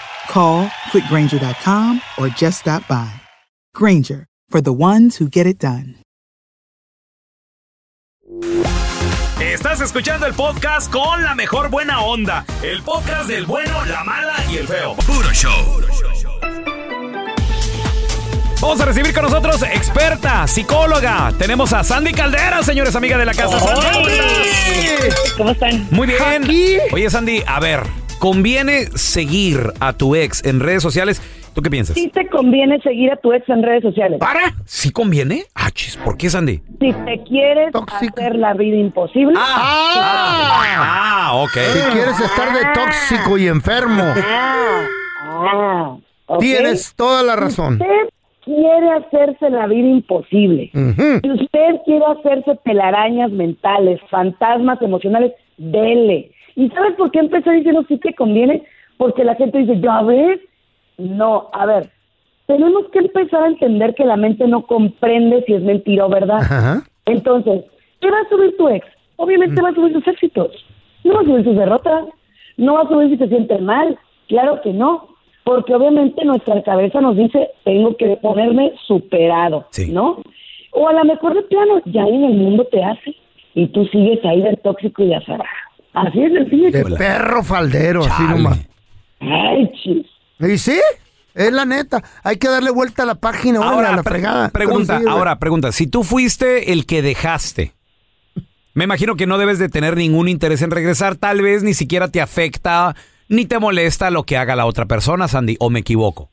Call 0.31 0.67
quickgranger.com 0.91 2.01
or 2.17 2.29
just 2.29 2.61
stop 2.61 2.87
by. 2.87 3.11
Granger, 3.75 4.27
for 4.47 4.61
the 4.61 4.71
ones 4.71 5.17
who 5.17 5.27
get 5.27 5.45
it 5.45 5.59
done. 5.59 5.95
Estás 9.41 9.81
escuchando 9.81 10.25
el 10.25 10.33
podcast 10.33 10.89
con 10.89 11.21
la 11.21 11.35
mejor 11.35 11.69
buena 11.69 12.01
onda. 12.01 12.45
El 12.63 12.81
podcast 12.81 13.27
del 13.27 13.45
bueno, 13.45 13.83
la 13.85 14.05
mala 14.05 14.35
y 14.49 14.57
el 14.57 14.67
feo. 14.67 14.95
Puro 15.05 15.33
show. 15.33 15.81
Vamos 18.61 18.79
a 18.79 18.85
recibir 18.85 19.13
con 19.13 19.23
nosotros 19.23 19.63
experta, 19.63 20.47
psicóloga. 20.47 21.33
Tenemos 21.37 21.73
a 21.73 21.83
Sandy 21.83 22.13
Caldera, 22.13 22.63
señores, 22.63 22.95
amiga 22.95 23.17
de 23.17 23.25
la 23.25 23.33
casa. 23.33 23.59
Sandy, 23.59 23.81
¿cómo 23.91 24.07
estás? 24.07 25.33
¿Cómo 25.35 25.51
están? 25.51 25.87
Muy 25.91 26.07
bien. 26.07 26.43
Aquí. 26.43 26.77
Oye, 26.93 27.09
Sandy, 27.09 27.43
a 27.45 27.59
ver, 27.59 27.83
¿conviene 28.21 28.85
seguir 28.95 29.73
a 29.79 29.93
tu 29.93 30.15
ex 30.15 30.45
en 30.45 30.59
redes 30.59 30.83
sociales? 30.83 31.19
¿Tú 31.55 31.61
qué 31.63 31.69
piensas? 31.71 31.95
Sí 31.95 32.07
te 32.13 32.27
conviene 32.27 32.79
seguir 32.81 33.11
a 33.11 33.15
tu 33.17 33.33
ex 33.33 33.49
en 33.49 33.63
redes 33.63 33.81
sociales. 33.81 34.19
¿Para? 34.19 34.53
¿Sí 34.65 34.91
conviene? 34.91 35.45
Ah, 35.55 35.71
chis, 35.71 35.97
¿por 35.97 36.15
qué, 36.17 36.29
Sandy? 36.29 36.61
Si 36.79 36.93
te 36.93 37.23
quieres 37.27 37.71
Tóxico. 37.73 38.13
hacer 38.21 38.35
la 38.35 38.53
vida 38.53 38.77
imposible. 38.77 39.33
¡Ah! 39.35 40.61
Ah, 40.77 41.31
ok. 41.35 41.51
Si 41.51 41.91
quieres 41.93 42.19
estar 42.19 42.53
de 42.53 42.59
tóxico 42.73 43.37
y 43.39 43.47
enfermo, 43.47 44.03
Ah, 44.03 44.85
ah, 45.19 45.97
ok. 46.27 46.39
tienes 46.39 46.93
toda 46.95 47.23
la 47.23 47.35
razón. 47.35 47.73
Usted 47.81 48.09
quiere 48.45 48.91
hacerse 48.91 49.49
la 49.49 49.65
vida 49.67 49.87
imposible. 49.89 50.69
Si 50.73 51.31
usted 51.31 51.75
quiere 51.85 52.05
hacerse 52.17 52.57
telarañas 52.63 53.31
mentales, 53.31 53.99
fantasmas 54.09 54.79
emocionales, 54.81 55.31
dele. 55.57 56.31
¿Y 56.61 56.69
sabes 56.69 56.93
por 56.93 57.09
qué 57.09 57.19
empecé 57.19 57.49
diciendo 57.51 57.83
sí 57.87 57.97
te 57.97 58.13
conviene? 58.13 58.61
Porque 58.97 59.23
la 59.23 59.33
gente 59.33 59.57
dice, 59.57 59.79
ya 59.79 60.03
ves. 60.03 60.39
No, 60.99 61.49
a 61.53 61.65
ver, 61.65 61.89
tenemos 62.45 62.87
que 62.91 62.99
empezar 62.99 63.43
a 63.43 63.47
entender 63.47 63.95
que 63.95 64.05
la 64.05 64.15
mente 64.15 64.47
no 64.47 64.67
comprende 64.67 65.43
si 65.47 65.53
es 65.53 65.63
mentira 65.63 66.05
o 66.05 66.09
verdad. 66.09 66.37
Ajá. 66.41 66.83
Entonces, 67.05 67.63
¿qué 67.99 68.11
va 68.11 68.19
a 68.19 68.29
subir 68.29 68.55
tu 68.57 68.69
ex? 68.69 68.85
Obviamente 69.15 69.59
va 69.59 69.69
a 69.69 69.73
subir 69.73 69.91
sus 69.93 70.07
éxitos. 70.07 70.51
No 71.03 71.15
va 71.15 71.21
a 71.21 71.23
subir 71.23 71.43
sus 71.43 71.55
derrotas. 71.55 72.05
No 72.57 72.75
va 72.75 72.81
a 72.81 72.87
subir 72.87 73.09
si 73.09 73.17
se 73.17 73.27
siente 73.27 73.57
mal. 73.57 73.97
Claro 74.27 74.61
que 74.61 74.71
no. 74.71 75.07
Porque 75.43 75.73
obviamente 75.73 76.23
nuestra 76.23 76.61
cabeza 76.61 77.01
nos 77.01 77.17
dice, 77.17 77.49
tengo 77.63 77.97
que 77.97 78.17
ponerme 78.17 78.73
superado, 78.85 79.65
Sí. 79.71 79.91
¿no? 79.91 80.21
O 80.73 80.87
a 80.87 80.93
lo 80.93 81.03
mejor 81.05 81.33
de 81.33 81.41
plano, 81.41 81.81
ya 81.85 82.03
en 82.03 82.23
el 82.23 82.33
mundo 82.35 82.65
te 82.65 82.83
hace. 82.83 83.15
Y 83.55 83.65
tú 83.67 83.85
sigues 83.87 84.23
ahí 84.23 84.43
del 84.43 84.59
tóxico 84.59 85.01
y 85.01 85.07
de 85.07 85.15
azar. 85.15 85.41
Así 85.93 86.23
es 86.23 86.33
sencillo. 86.33 86.71
De 86.71 86.95
perro 86.95 87.43
faldero, 87.43 88.03
así 88.05 88.23
nomás. 88.23 88.59
Ay, 89.19 89.71
chis. 89.83 90.05
¿Y 90.39 90.57
sí? 90.57 90.79
Es 91.33 91.51
la 91.51 91.65
neta. 91.65 92.01
Hay 92.23 92.37
que 92.37 92.47
darle 92.49 92.71
vuelta 92.71 93.03
a 93.03 93.05
la 93.05 93.15
página, 93.15 93.59
ahora, 93.59 93.89
a 93.93 93.95
la 93.97 94.03
pre- 94.03 94.13
fregada. 94.15 94.49
pregunta, 94.49 94.99
sí, 94.99 95.05
ahora, 95.07 95.37
pregunta. 95.39 95.71
Si 95.71 95.87
tú 95.87 96.03
fuiste 96.03 96.73
el 96.73 96.85
que 96.85 97.01
dejaste, 97.01 97.73
me 98.73 98.83
imagino 98.85 99.15
que 99.15 99.27
no 99.27 99.37
debes 99.37 99.59
de 99.59 99.69
tener 99.69 99.95
ningún 99.95 100.27
interés 100.27 100.61
en 100.61 100.71
regresar. 100.71 101.15
Tal 101.15 101.41
vez 101.41 101.63
ni 101.63 101.73
siquiera 101.73 102.07
te 102.09 102.21
afecta 102.21 102.95
ni 103.29 103.45
te 103.45 103.59
molesta 103.59 104.09
lo 104.11 104.23
que 104.23 104.35
haga 104.37 104.55
la 104.57 104.65
otra 104.65 104.85
persona, 104.87 105.27
Sandy, 105.27 105.55
o 105.59 105.69
me 105.69 105.79
equivoco. 105.79 106.29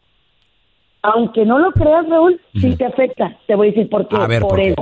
Aunque 1.02 1.44
no 1.44 1.58
lo 1.60 1.70
creas, 1.72 2.08
Raúl, 2.08 2.40
sí 2.60 2.74
te 2.76 2.84
afecta. 2.84 3.36
Te 3.46 3.54
voy 3.54 3.68
a 3.68 3.70
decir 3.70 3.88
por 3.88 4.08
qué. 4.08 4.16
A 4.16 4.26
ver, 4.26 4.42
por 4.42 4.50
¿por 4.50 4.58
qué? 4.58 4.74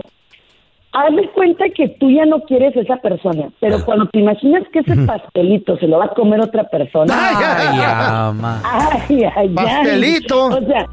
Ego. 0.96 1.06
Hazme 1.06 1.28
cuenta 1.30 1.64
que 1.70 1.88
tú 2.00 2.10
ya 2.10 2.24
no 2.26 2.40
quieres 2.40 2.76
a 2.76 2.80
esa 2.80 2.96
persona, 2.96 3.48
pero 3.60 3.84
cuando 3.84 4.06
te 4.06 4.18
imaginas 4.20 4.62
que 4.72 4.80
ese 4.80 4.96
pastelito 5.06 5.76
se 5.78 5.86
lo 5.86 5.98
va 5.98 6.06
a 6.06 6.14
comer 6.14 6.40
otra 6.40 6.64
persona. 6.64 7.14
Ay, 7.16 7.78
ama. 7.84 8.62
Ay, 8.64 9.24
ay, 9.24 9.30
ay. 9.36 9.48
Pastelito. 9.50 10.46
O 10.46 10.60
sea, 10.66 10.86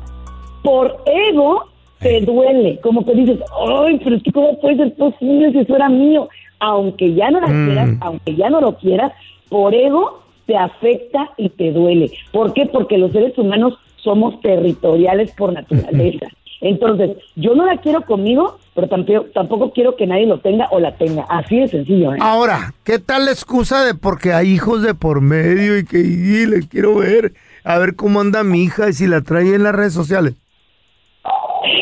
por 0.64 0.98
ego 1.06 1.66
te 2.00 2.22
duele. 2.22 2.80
Como 2.82 3.06
que 3.06 3.14
dices, 3.16 3.40
ay, 3.86 4.00
pero 4.04 4.16
es 4.18 4.24
que 4.24 4.32
cómo 4.32 4.60
puede 4.60 4.78
ser 4.78 4.94
posible 4.96 5.52
si 5.52 5.60
eso 5.60 5.76
era 5.76 5.90
mío. 5.90 6.28
Aunque 6.60 7.14
ya 7.14 7.30
no 7.30 7.42
la 7.42 7.48
Mm. 7.48 7.66
quieras, 7.66 7.90
aunque 8.02 8.36
ya 8.36 8.50
no 8.50 8.62
lo 8.62 8.78
quieras, 8.78 9.12
por 9.50 9.74
ego 9.76 10.20
te 10.46 10.56
afecta 10.58 11.30
y 11.38 11.50
te 11.50 11.72
duele. 11.72 12.12
¿Por 12.32 12.54
qué? 12.54 12.66
Porque 12.66 12.98
los 12.98 13.12
seres 13.12 13.38
humanos 13.38 13.74
somos 13.98 14.40
territoriales 14.42 15.32
por 15.38 15.54
naturaleza. 15.54 16.28
Entonces, 16.64 17.18
yo 17.36 17.56
no 17.56 17.66
la 17.66 17.76
quiero 17.76 18.04
conmigo, 18.04 18.58
pero 18.74 18.88
tampoco, 18.88 19.26
tampoco 19.34 19.72
quiero 19.74 19.98
que 19.98 20.08
nadie 20.08 20.26
lo 20.26 20.40
tenga 20.40 20.70
o 20.72 20.80
la 20.80 20.96
tenga. 20.96 21.26
Así 21.28 21.60
de 21.60 21.68
sencillo, 21.68 22.16
¿eh? 22.16 22.20
Ahora, 22.22 22.74
¿qué 22.86 23.00
tal 23.00 23.26
la 23.26 23.32
excusa 23.32 23.84
de 23.84 23.96
porque 23.96 24.32
hay 24.32 24.52
hijos 24.52 24.82
de 24.82 24.94
por 24.94 25.20
medio 25.20 25.78
y 25.78 25.86
que 25.86 26.00
y 26.00 26.46
le 26.46 26.66
quiero 26.70 26.96
ver? 26.96 27.34
A 27.66 27.78
ver 27.80 27.98
cómo 27.98 28.22
anda 28.22 28.46
mi 28.46 28.64
hija 28.64 28.88
y 28.88 28.94
si 28.94 29.08
la 29.08 29.20
trae 29.20 29.54
en 29.54 29.64
las 29.64 29.76
redes 29.76 29.94
sociales. 29.94 30.36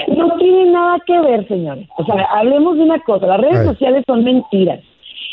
No 0.08 0.36
tiene 0.38 0.72
nada 0.72 0.98
que 1.06 1.20
ver, 1.22 1.48
señores. 1.48 1.88
O 1.98 2.04
sea, 2.04 2.16
hablemos 2.36 2.76
de 2.76 2.82
una 2.82 3.00
cosa. 3.04 3.28
Las 3.28 3.40
redes 3.40 3.64
sociales 3.64 4.04
son 4.08 4.24
mentiras. 4.24 4.80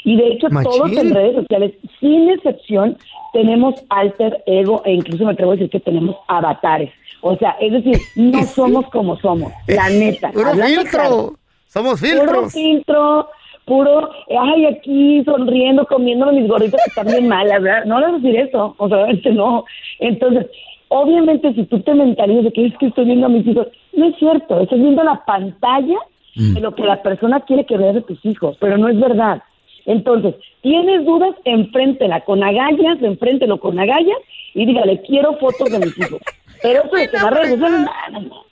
Y 0.05 0.17
de 0.17 0.29
hecho, 0.29 0.49
Machín. 0.51 0.71
todos 0.71 0.93
en 0.93 1.15
redes 1.15 1.37
sociales, 1.37 1.73
sin 2.01 2.29
excepción, 2.31 2.99
tenemos 3.33 3.75
alter 3.89 4.43
ego 4.47 4.83
e 4.85 4.93
incluso 4.93 5.25
me 5.25 5.33
atrevo 5.33 5.53
a 5.53 5.55
decir 5.55 5.71
que 5.71 5.81
tenemos 5.81 6.17
avatares. 6.29 6.91
O 7.21 7.37
sea, 7.37 7.57
es 7.61 7.73
decir, 7.73 7.99
no 8.17 8.43
somos 8.45 8.87
como 8.91 9.17
somos. 9.19 9.53
La 9.67 9.89
neta. 9.89 10.31
Puro 10.31 10.51
hablando 10.51 10.81
filtro. 10.83 10.91
claro. 10.99 11.33
Somos 11.67 12.01
Puro 12.01 12.11
filtros. 12.11 12.53
filtro, 12.53 13.29
puro, 13.67 14.11
ay, 14.41 14.65
aquí 14.67 15.23
sonriendo, 15.25 15.85
comiéndome 15.87 16.41
mis 16.41 16.49
gorditas 16.49 16.81
que 16.85 16.89
están 16.91 17.07
bien 17.07 17.29
malas, 17.29 17.63
¿verdad? 17.63 17.85
No 17.85 18.01
le 18.01 18.07
voy 18.07 18.15
a 18.15 18.19
decir 18.19 18.41
eso, 18.41 18.75
o 18.79 18.89
sea, 18.89 18.99
obviamente 18.99 19.31
no. 19.33 19.65
Entonces, 19.99 20.47
obviamente, 20.89 21.53
si 21.55 21.65
tú 21.65 21.81
te 21.81 21.95
mentalizas 21.95 22.45
de 22.45 22.53
que 22.53 22.67
es 22.67 22.77
que 22.79 22.87
estoy 22.87 23.05
viendo 23.05 23.27
a 23.27 23.31
mis 23.31 23.47
hijos, 23.47 23.67
no 23.93 24.07
es 24.07 24.17
cierto, 24.17 24.61
estás 24.61 24.79
viendo 24.79 25.03
la 25.05 25.23
pantalla 25.25 25.99
de 26.35 26.61
lo 26.61 26.73
que 26.75 26.85
la 26.85 27.03
persona 27.03 27.41
quiere 27.41 27.67
que 27.67 27.77
veas 27.77 27.97
de 27.97 28.03
tus 28.03 28.25
hijos, 28.25 28.57
pero 28.61 28.79
no 28.79 28.89
es 28.89 28.99
verdad. 28.99 29.43
Entonces, 29.87 30.37
tienes 30.63 31.05
dudas, 31.05 31.35
enfréntela 31.45 32.21
con 32.21 32.43
agallas, 32.45 33.03
enfréntelo 33.03 33.59
con 33.59 33.79
agallas 33.79 34.19
y 34.55 34.65
dígale, 34.65 35.03
quiero 35.03 35.35
fotos 35.39 35.71
de 35.71 35.79
mis 35.81 35.99
hijos. 35.99 36.21
Pero 36.63 36.85
eso 36.85 36.97
de 36.97 37.11
que 37.11 37.17
las 37.17 37.31
redes 37.31 37.51
sociales, 37.51 37.81
no. 37.81 37.91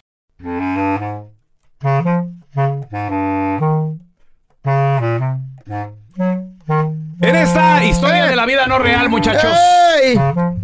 Vida 8.58 8.66
no 8.66 8.78
real, 8.78 9.08
muchachos, 9.08 9.52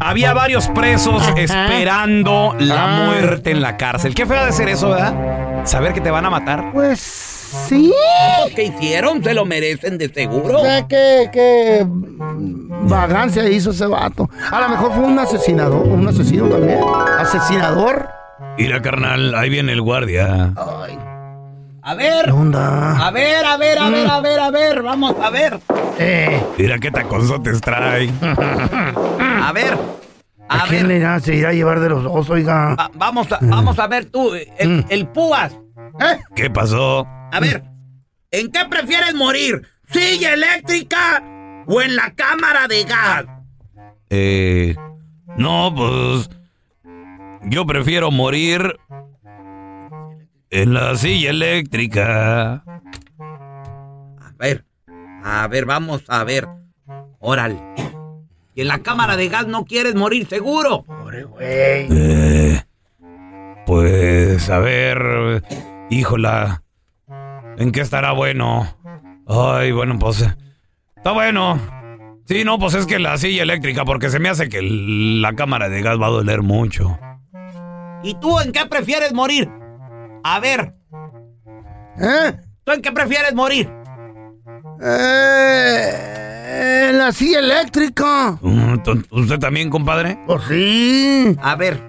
había 0.00 0.34
varios 0.34 0.68
presos 0.68 1.22
esperando 1.36 2.54
la 2.58 2.86
muerte 2.86 3.52
en 3.52 3.62
la 3.62 3.76
cárcel. 3.76 4.14
Qué 4.14 4.26
feo 4.26 4.44
de 4.44 4.52
ser 4.52 4.68
eso, 4.68 4.90
¿verdad? 4.90 5.64
Saber 5.64 5.92
que 5.92 6.00
te 6.00 6.10
van 6.10 6.26
a 6.26 6.30
matar. 6.30 6.72
Pues 6.72 7.00
sí. 7.00 7.92
¿Qué 8.56 8.64
hicieron? 8.64 9.22
¿Se 9.22 9.32
lo 9.32 9.44
merecen 9.44 9.96
de 9.98 10.08
seguro? 10.08 10.60
sé 10.62 10.86
qué, 10.88 11.30
qué 11.32 11.86
vagancia 11.88 13.48
hizo 13.48 13.70
ese 13.70 13.86
vato. 13.86 14.28
A 14.50 14.60
lo 14.60 14.68
mejor 14.70 14.92
fue 14.92 15.04
un 15.04 15.18
asesinador, 15.18 15.86
un 15.86 16.08
asesino 16.08 16.46
también. 16.46 16.80
Asesinador. 17.18 18.08
Mira, 18.58 18.82
carnal, 18.82 19.34
ahí 19.34 19.50
viene 19.50 19.72
el 19.72 19.82
guardia. 19.82 20.52
A 21.86 21.94
ver. 21.94 22.24
¿Qué 22.24 22.30
onda? 22.30 23.06
A 23.06 23.10
ver, 23.10 23.44
a 23.44 23.56
ver, 23.58 23.78
a 23.78 23.90
ver, 23.90 24.08
a 24.08 24.20
ver, 24.20 24.40
a 24.40 24.50
ver. 24.50 24.82
Vamos 24.82 25.14
a 25.22 25.30
ver. 25.30 25.60
Eh, 25.98 26.42
Mira 26.58 26.78
qué 26.78 26.90
taconzotes 26.90 27.60
trae. 27.60 28.10
A 28.22 29.52
ver. 29.54 29.76
¿a, 30.48 30.62
A 30.62 30.66
quién 30.66 30.82
ver. 30.82 30.86
le 30.88 30.96
irá? 30.98 31.20
Se 31.20 31.34
irá 31.34 31.50
a 31.50 31.52
llevar 31.52 31.80
de 31.80 31.90
los 31.90 32.02
dos, 32.04 32.30
oiga. 32.30 32.74
va- 32.74 32.90
vamos, 32.94 33.30
a, 33.32 33.38
vamos 33.42 33.78
a 33.78 33.86
ver 33.86 34.06
tú, 34.06 34.32
el, 34.58 34.84
el 34.88 35.06
púas. 35.08 35.52
¿Eh? 36.00 36.18
¿Qué 36.34 36.48
pasó? 36.50 37.06
A 37.32 37.38
ver. 37.40 37.62
¿En 38.30 38.50
qué 38.50 38.64
prefieres 38.68 39.14
morir? 39.14 39.62
¿Silla 39.90 40.32
eléctrica 40.34 41.22
o 41.66 41.82
en 41.82 41.94
la 41.96 42.14
cámara 42.14 42.66
de 42.66 42.84
gas? 42.84 43.24
Eh. 44.10 44.74
No, 45.36 45.72
pues. 45.76 46.30
Yo 47.42 47.66
prefiero 47.66 48.10
morir. 48.10 48.78
En 50.54 50.72
la 50.72 50.94
silla 50.94 51.30
eléctrica. 51.30 52.62
A 53.18 54.32
ver. 54.38 54.64
A 55.24 55.48
ver, 55.48 55.64
vamos 55.64 56.04
a 56.06 56.22
ver. 56.22 56.46
Órale. 57.18 57.58
Y 58.54 58.60
en 58.60 58.68
la 58.68 58.78
cámara 58.78 59.16
de 59.16 59.28
gas 59.28 59.48
no 59.48 59.64
quieres 59.64 59.96
morir, 59.96 60.28
seguro. 60.28 60.84
Eh, 61.40 62.62
pues, 63.66 64.48
a 64.48 64.60
ver. 64.60 65.42
Híjola. 65.90 66.62
¿En 67.58 67.72
qué 67.72 67.80
estará 67.80 68.12
bueno? 68.12 68.76
Ay, 69.26 69.72
bueno, 69.72 69.98
pues. 69.98 70.24
Está 70.96 71.10
bueno. 71.10 71.58
Sí, 72.26 72.44
no, 72.44 72.60
pues 72.60 72.74
es 72.74 72.86
que 72.86 73.00
la 73.00 73.18
silla 73.18 73.42
eléctrica, 73.42 73.84
porque 73.84 74.08
se 74.08 74.20
me 74.20 74.28
hace 74.28 74.48
que 74.48 74.62
la 74.62 75.32
cámara 75.32 75.68
de 75.68 75.82
gas 75.82 76.00
va 76.00 76.06
a 76.06 76.10
doler 76.10 76.42
mucho. 76.42 76.96
¿Y 78.04 78.14
tú 78.20 78.38
en 78.38 78.52
qué 78.52 78.66
prefieres 78.66 79.12
morir? 79.12 79.50
A 80.26 80.40
ver, 80.40 80.74
¿Eh? 82.00 82.32
¿tú 82.64 82.72
en 82.72 82.80
qué 82.80 82.90
prefieres 82.92 83.34
morir? 83.34 83.70
Eh, 84.82 86.88
en 86.90 86.98
la 86.98 87.12
silla 87.12 87.40
eléctrica. 87.40 88.38
Mm, 88.40 88.78
¿Usted 89.10 89.38
también, 89.38 89.68
compadre? 89.68 90.18
Pues 90.26 90.42
sí. 90.48 91.36
A 91.42 91.56
ver, 91.56 91.86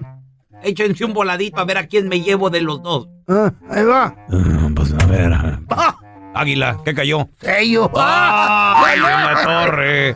échense 0.62 1.06
un 1.06 1.14
voladito 1.14 1.60
a 1.60 1.64
ver 1.64 1.78
a 1.78 1.86
quién 1.86 2.08
me 2.08 2.20
llevo 2.20 2.50
de 2.50 2.60
los 2.60 2.82
dos. 2.82 3.08
Ah, 3.26 3.50
ahí 3.70 3.84
va. 3.84 4.14
Ah, 4.30 4.68
pues 4.74 4.92
a 4.92 5.06
ver. 5.06 5.32
¡Ah! 5.70 5.96
Águila, 6.34 6.76
¿qué 6.84 6.94
cayó? 6.94 7.30
Sello. 7.40 7.90
¡Ay, 7.96 8.98
en 8.98 9.02
la 9.02 9.42
torre! 9.42 10.14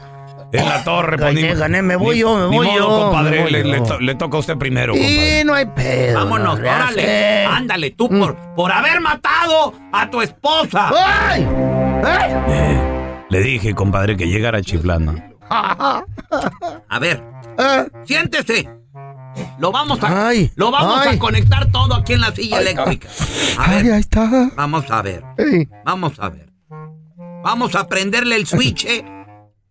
En 0.53 0.69
la 0.69 0.83
torre, 0.83 1.17
pues, 1.17 1.35
Gané, 1.35 1.55
gané, 1.55 1.83
me 1.83 1.95
voy 1.97 2.17
ni- 2.17 2.21
yo, 2.23 2.37
me 2.37 2.57
voy 2.57 2.67
modo, 2.67 2.77
yo, 2.79 2.89
compadre, 3.03 3.43
voy 3.43 3.51
le, 3.53 3.65
le 3.65 3.79
yo. 3.79 3.83
to- 3.85 4.01
le 4.01 4.15
toca 4.17 4.37
a 4.37 4.41
usted 4.41 4.57
primero, 4.59 4.93
compadre. 4.95 5.41
Y 5.41 5.45
no 5.45 5.55
hay 5.55 5.67
pedo. 5.67 6.19
Vámonos, 6.19 6.59
no 6.59 6.65
le 6.65 6.71
órale. 6.71 7.45
Ándale, 7.47 7.91
tú 7.93 8.09
por, 8.09 8.37
por 8.57 8.73
haber 8.73 9.01
matado 9.01 9.75
a 9.93 10.11
tu 10.11 10.21
esposa. 10.21 10.91
¡Ay! 10.97 11.43
¿Eh? 11.43 12.43
Eh, 12.49 13.23
le 13.31 13.41
dije, 13.43 13.75
compadre, 13.75 14.17
que 14.17 14.27
llegara 14.27 14.61
chiflando. 14.61 15.15
A 15.51 16.99
ver, 17.01 17.23
¿Eh? 17.59 17.87
siéntese. 18.05 18.69
Lo 19.59 19.71
vamos 19.71 20.03
a, 20.03 20.29
Ay, 20.29 20.51
lo 20.57 20.71
vamos 20.73 21.01
ay. 21.07 21.17
a 21.17 21.19
conectar 21.19 21.71
todo 21.71 21.95
aquí 21.95 22.15
en 22.15 22.21
la 22.23 22.33
silla 22.35 22.61
eléctrica. 22.61 23.09
A 23.59 23.71
Ay, 23.71 23.83
ver, 23.85 23.93
ahí 23.95 24.01
está. 24.01 24.51
vamos 24.57 24.91
a 24.91 25.03
ver. 25.03 25.23
Vamos 25.85 26.13
a 26.19 26.29
ver. 26.29 26.49
Vamos 27.45 27.75
a 27.77 27.87
prenderle 27.87 28.35
el 28.37 28.47
switch. 28.47 28.85
¿eh? 28.87 29.05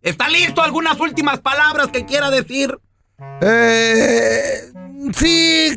¿Está 0.01 0.29
listo? 0.29 0.62
¿Algunas 0.62 0.99
últimas 0.99 1.39
palabras 1.39 1.88
que 1.88 2.05
quiera 2.05 2.29
decir? 2.29 2.77
Eh, 3.41 4.71
sí, 5.13 5.75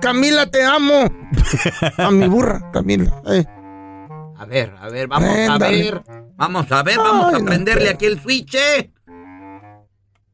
Camila, 0.00 0.50
te 0.50 0.64
amo. 0.64 1.04
A 1.98 2.10
mi 2.10 2.26
burra, 2.28 2.70
Camila. 2.72 3.22
Eh. 3.26 3.44
A 4.38 4.44
ver, 4.46 4.74
a 4.80 4.88
ver, 4.88 5.08
vamos 5.08 5.28
a 5.48 5.58
ver. 5.58 6.02
Vamos 6.36 6.70
a 6.70 6.82
ver, 6.84 6.96
vamos 6.98 7.26
Ay, 7.30 7.34
a 7.34 7.38
no 7.40 7.44
prenderle 7.44 7.90
aquí 7.90 8.06
el 8.06 8.20
switch. 8.22 8.54
¿eh? 8.54 8.92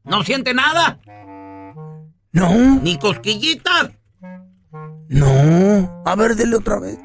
¿No 0.05 0.23
siente 0.23 0.53
nada? 0.53 0.99
No, 2.33 2.51
¿Ni 2.83 2.99
cosquillitas? 2.99 3.91
no. 5.09 6.03
A 6.05 6.15
ver, 6.17 6.37
dile 6.37 6.57
otra 6.57 6.79
vez. 6.79 6.99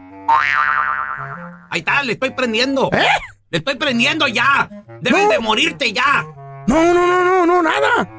Ahí 1.71 1.79
está, 1.79 2.03
le 2.03 2.13
estoy 2.13 2.31
prendiendo. 2.31 2.89
¿Eh? 2.91 3.05
Le 3.51 3.57
estoy 3.59 3.75
prendiendo 3.75 4.27
ya. 4.27 4.69
Debes 5.01 5.23
No. 5.25 5.29
de 5.29 5.39
morirte 5.39 5.91
ya. 5.93 6.25
No, 6.67 6.93
no, 6.93 6.93
no, 6.93 7.23
no, 7.23 7.45
no, 7.45 7.61
nada. 7.63 8.09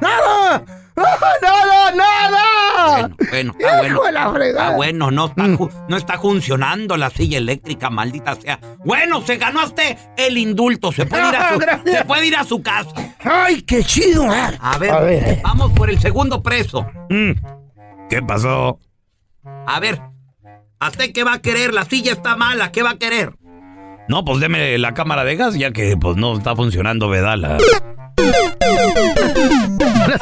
Nada. 0.00 0.64
¡Ah, 0.96 1.16
Nada, 1.40 1.92
nada. 1.94 3.10
Bueno, 3.30 3.54
bueno, 3.58 4.06
está 4.06 4.28
bueno. 4.28 4.44
Está 4.44 4.70
bueno, 4.76 5.10
no 5.10 5.26
está, 5.26 5.44
ju- 5.44 5.84
no 5.88 5.96
está 5.96 6.18
funcionando 6.18 6.96
la 6.96 7.08
silla 7.10 7.38
eléctrica, 7.38 7.88
maldita 7.88 8.34
sea. 8.34 8.58
Bueno, 8.84 9.22
se 9.22 9.36
ganó 9.36 9.64
usted 9.64 9.96
el 10.18 10.36
indulto. 10.36 10.92
Se 10.92 11.06
puede 11.06 11.28
ir 11.28 11.36
a 11.36 11.48
su, 11.52 11.58
Gracias. 11.58 11.96
se 11.98 12.04
puede 12.04 12.26
ir 12.26 12.36
a 12.36 12.44
su 12.44 12.62
casa. 12.62 12.90
Ay, 13.20 13.62
qué 13.62 13.82
chido. 13.84 14.26
ah. 14.28 14.52
A 14.60 14.78
ver, 14.78 14.90
A 14.90 15.00
ver, 15.00 15.22
eh. 15.28 15.40
vamos 15.42 15.72
por 15.72 15.88
el 15.88 15.98
segundo 16.00 16.42
preso. 16.42 16.84
Mm, 17.08 17.30
¿Qué 18.10 18.20
pasó? 18.22 18.78
A 19.66 19.80
ver, 19.80 20.00
¿a 20.80 20.88
usted 20.88 21.12
qué 21.14 21.24
va 21.24 21.34
a 21.34 21.38
querer? 21.42 21.72
La 21.72 21.84
silla 21.84 22.12
está 22.12 22.36
mala, 22.36 22.72
¿qué 22.72 22.82
va 22.82 22.90
a 22.90 22.98
querer? 22.98 23.32
No, 24.10 24.24
pues 24.24 24.40
deme 24.40 24.76
la 24.78 24.92
cámara 24.92 25.22
de 25.22 25.36
gas, 25.36 25.54
ya 25.54 25.70
que 25.70 25.96
pues 25.96 26.16
no 26.16 26.36
está 26.36 26.56
funcionando, 26.56 27.08
¿verdad? 27.08 27.36
La- 27.38 27.58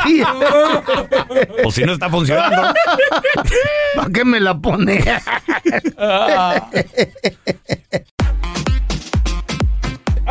silla. 0.04 0.28
O 1.64 1.70
si 1.70 1.84
no 1.84 1.94
está 1.94 2.10
funcionando. 2.10 2.62
¿Para 3.96 4.10
qué 4.12 4.26
me 4.26 4.40
la 4.40 4.58
pone? 4.58 5.02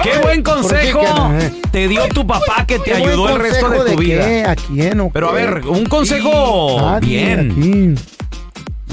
¡Qué 0.03 0.17
buen 0.21 0.43
consejo 0.43 0.99
¿Por 1.01 1.39
qué, 1.39 1.49
qué? 1.49 1.61
te 1.71 1.87
dio 1.87 2.07
tu 2.09 2.25
papá 2.27 2.63
que 2.67 2.77
te 2.79 2.91
¿Qué 2.91 2.99
buen 2.99 3.09
ayudó 3.09 3.29
el 3.35 3.41
resto 3.41 3.69
de 3.71 3.91
tu 3.91 3.99
vida? 3.99 4.25
qué? 4.25 4.45
¿A 4.45 4.55
quién 4.55 4.99
o 4.99 5.09
Pero 5.09 5.29
a 5.29 5.33
ver, 5.33 5.63
un 5.65 5.85
consejo 5.85 6.77
Nadie, 6.79 7.35
bien. 7.35 7.51
aquí. 7.51 7.95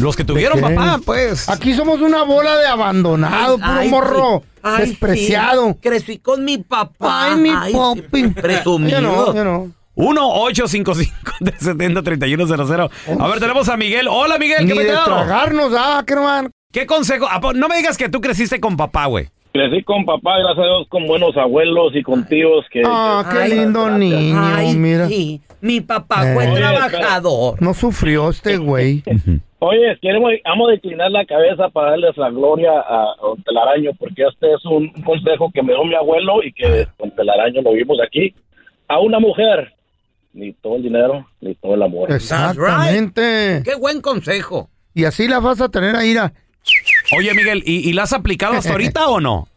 Los 0.00 0.16
que 0.16 0.24
tuvieron 0.24 0.61
¿De 0.61 0.68
qué? 0.68 0.74
papá, 0.74 1.00
pues. 1.04 1.48
Aquí 1.48 1.72
somos 1.74 2.00
una 2.00 2.22
bola 2.24 2.57
de 2.57 2.66
abandonado, 2.66 3.57
puro 3.59 3.68
Ay, 3.70 3.88
morro. 3.88 4.42
sí. 4.44 4.50
Ay, 4.62 4.87
despreciado. 4.88 5.68
sí, 5.72 5.78
Crecí 5.80 6.18
con 6.18 6.44
mi 6.44 6.59
papá. 6.59 7.33
Ay, 7.33 7.37
mi 7.40 7.50
sí, 7.50 7.72
papi. 7.72 8.28
Presumido. 8.28 9.00
Yo 9.00 9.07
no, 9.07 9.35
yo 9.35 9.44
no. 9.44 9.70
1-855-370-3100. 9.96 12.90
A 13.20 13.28
ver, 13.28 13.38
tenemos 13.40 13.68
a 13.68 13.76
Miguel. 13.76 14.09
Hola, 14.11 14.38
Miguel, 14.38 14.66
Ni 14.66 14.72
¿qué 14.72 14.78
de 14.80 14.85
peteo? 14.87 15.04
tragarnos, 15.04 15.72
ah, 15.76 16.02
qué 16.07 16.14
hermano. 16.14 16.50
¿Qué 16.72 16.87
consejo? 16.87 17.26
Ah, 17.30 17.40
pues, 17.40 17.57
No 17.57 17.68
me 17.68 17.76
digas 17.76 17.96
que 17.96 18.09
tú 18.09 18.20
creciste 18.20 18.59
con 18.61 18.76
papá, 18.76 19.07
güey. 19.07 19.28
Crecí 19.52 19.85
con 19.85 20.04
papá, 20.04 20.38
gracias 20.40 20.59
a 20.59 20.62
Dios, 20.66 20.87
con 20.88 21.07
buenos 21.07 21.37
abuelos 21.37 21.92
y 21.94 22.02
con 22.02 22.26
tíos 22.26 22.64
que... 22.72 22.83
Ah, 22.85 23.24
qué 23.30 23.38
Ay, 23.38 23.50
lindo 23.52 23.88
niño, 23.90 24.42
Ay, 24.44 24.74
mira. 24.74 25.07
sí. 25.07 25.40
Mi 25.61 25.80
papá 25.80 26.24
fue 26.35 26.50
Eh. 26.50 26.54
trabajador. 26.57 27.62
No 27.62 27.72
sufrió 27.72 28.30
este 28.30 28.57
güey. 28.57 29.04
Oye, 29.66 29.98
queremos, 30.03 30.31
vamos 30.44 30.68
a 30.68 30.72
declinar 30.72 31.11
la 31.11 31.24
cabeza 31.24 31.70
para 31.70 31.92
darles 31.92 32.14
la 32.18 32.29
gloria 32.29 32.70
a 32.81 33.16
Don 33.18 33.42
Telaraño, 33.42 33.92
porque 33.98 34.24
este 34.31 34.53
es 34.53 34.62
un, 34.66 34.92
un 34.94 35.03
consejo 35.03 35.50
que 35.55 35.62
me 35.62 35.72
dio 35.72 35.85
mi 35.85 35.94
abuelo 35.94 36.42
y 36.42 36.53
que 36.53 36.87
Don 36.98 37.11
Telaraño 37.12 37.62
lo 37.62 37.72
vimos 37.72 37.96
aquí. 38.07 38.35
A 38.88 39.00
una 39.00 39.18
mujer, 39.18 39.72
ni 40.35 40.53
todo 40.53 40.77
el 40.77 40.83
dinero, 40.83 41.27
ni 41.40 41.55
todo 41.55 41.77
el 41.77 41.83
amor. 41.83 42.12
Exactamente. 42.12 43.62
Qué 43.64 43.74
buen 43.77 44.03
consejo. 44.03 44.68
Y 44.92 45.07
así 45.07 45.29
la 45.29 45.40
vas 45.40 45.62
a 45.62 45.70
tener 45.70 45.96
ahí, 45.96 46.14
a 46.14 46.31
Oye, 47.16 47.33
Miguel, 47.33 47.62
¿y, 47.64 47.88
y 47.88 47.94
la 47.94 48.03
has 48.03 48.12
aplicado 48.12 48.55
hasta 48.55 48.72
ahorita 48.72 49.09
o 49.09 49.18
no? 49.18 49.48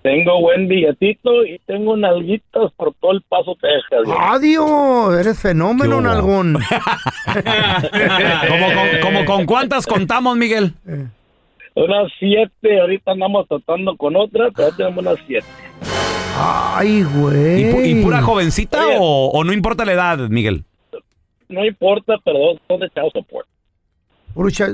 Tengo 0.00 0.40
buen 0.40 0.68
billetito 0.68 1.44
y 1.44 1.58
tengo 1.66 1.96
nalguitas 1.96 2.72
por 2.76 2.94
todo 3.00 3.12
el 3.12 3.22
paso 3.22 3.54
Texas. 3.60 4.02
viejo. 4.04 4.18
Adiós, 4.20 5.20
eres 5.20 5.38
fenómeno, 5.40 6.00
nalgón. 6.00 6.54
¿Cómo 8.48 8.66
con, 8.66 9.00
como 9.02 9.24
con 9.24 9.46
cuántas 9.46 9.86
contamos, 9.86 10.36
Miguel? 10.36 10.72
Unas 11.74 12.12
siete, 12.18 12.80
ahorita 12.80 13.12
andamos 13.12 13.46
tratando 13.48 13.96
con 13.96 14.16
otra, 14.16 14.48
pero 14.54 14.70
ya 14.70 14.76
tenemos 14.76 14.98
unas 15.04 15.16
siete. 15.26 15.46
Ay, 16.36 16.98
¿Y, 16.98 17.02
pu- 17.02 17.20
güey. 17.72 17.90
y 17.98 18.02
pura 18.02 18.22
jovencita 18.22 18.80
o, 18.98 19.30
o 19.30 19.44
no 19.44 19.52
importa 19.52 19.84
la 19.84 19.92
edad, 19.92 20.18
Miguel? 20.28 20.64
No 21.48 21.64
importa, 21.64 22.14
pero 22.24 22.38
dos 22.38 22.58
son 22.68 22.80
de 22.80 22.88
child 22.90 23.12
support. 23.12 23.46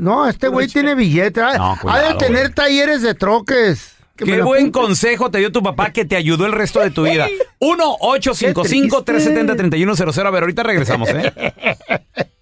No, 0.01 0.29
este 0.29 0.47
güey 0.49 0.69
tiene 0.69 0.95
billete. 0.95 1.41
Ha- 1.41 1.57
No, 1.59 1.73
ha 1.73 1.79
cuidado, 1.81 2.09
de 2.13 2.15
tener 2.27 2.55
talleres 2.55 3.03
de 3.03 3.15
troques. 3.15 3.98
Qué 4.25 4.43
buen 4.43 4.71
consejo 4.71 5.31
te 5.31 5.39
dio 5.39 5.51
tu 5.53 5.63
papá 5.63 5.93
que 5.93 6.05
te 6.05 6.17
ayudó 6.17 6.45
el 6.47 6.53
resto 6.53 6.81
de 6.81 6.91
tu 6.91 7.05
vida. 7.05 7.29
1-855-370-3100. 7.61 10.27
A 10.27 10.31
ver, 10.31 10.43
ahorita 10.43 10.63
regresamos, 10.63 11.09
¿eh? 11.11 11.33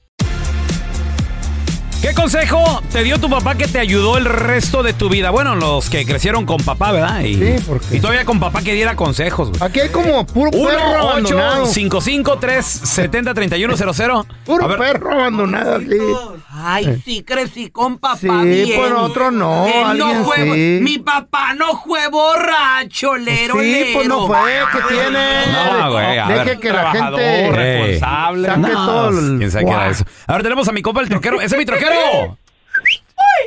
¿Qué 2.06 2.14
consejo 2.14 2.80
te 2.92 3.02
dio 3.02 3.18
tu 3.18 3.28
papá 3.28 3.56
que 3.56 3.66
te 3.66 3.80
ayudó 3.80 4.16
el 4.16 4.26
resto 4.26 4.84
de 4.84 4.92
tu 4.92 5.08
vida? 5.08 5.30
Bueno, 5.30 5.56
los 5.56 5.90
que 5.90 6.06
crecieron 6.06 6.46
con 6.46 6.58
papá, 6.58 6.92
¿verdad? 6.92 7.18
Y, 7.22 7.34
Sí, 7.34 7.54
porque- 7.66 7.96
y 7.96 8.00
todavía 8.00 8.24
con 8.24 8.38
papá 8.38 8.62
que 8.62 8.74
diera 8.74 8.94
consejos, 8.94 9.48
güey. 9.50 9.60
Aquí 9.60 9.80
hay 9.80 9.88
como 9.88 10.24
puro 10.24 10.52
perro 10.52 11.08
abandonado. 11.10 11.66
1-855-370-3100. 11.66 14.24
Puro 14.44 14.64
A 14.64 14.68
ver, 14.68 14.78
perro 14.78 15.12
abandonado 15.14 15.74
aquí. 15.76 15.88
Ay, 16.58 17.02
sí 17.04 17.22
crecí 17.24 17.70
con 17.70 17.98
papá 17.98 18.18
Sí, 18.20 18.28
bien. 18.28 18.78
pues 18.80 18.92
otro 18.92 19.30
no, 19.32 19.66
Él 19.66 19.72
alguien 19.84 20.24
fue, 20.24 20.36
sí. 20.36 20.78
Mi 20.82 20.98
papá 20.98 21.54
no 21.54 21.82
fue 21.84 22.06
borracho, 22.08 23.16
lero, 23.16 23.54
Sí, 23.60 23.90
pues 23.94 24.06
no 24.08 24.26
fue, 24.28 24.60
¿qué 24.72 24.78
tiene? 24.94 25.46
No, 25.52 25.90
güey, 25.92 26.18
a 26.18 26.28
Deje 26.28 26.44
ver. 26.44 26.58
que 26.60 26.72
la 26.72 26.90
gente 26.92 27.50
responsable. 27.50 28.48
saque 28.48 28.60
No, 28.60 28.86
todo 28.86 29.08
el... 29.10 29.38
¿Quién 29.38 29.50
sabe 29.50 29.64
qué 29.66 29.70
era 29.72 29.88
eso? 29.90 30.04
A 30.28 30.32
ver, 30.34 30.42
tenemos 30.44 30.68
a 30.68 30.72
mi 30.72 30.82
compa 30.82 31.00
el 31.02 31.08
troquero. 31.08 31.40
¡Ese 31.40 31.56
es 31.56 31.58
mi 31.58 31.66
troquero! 31.66 31.95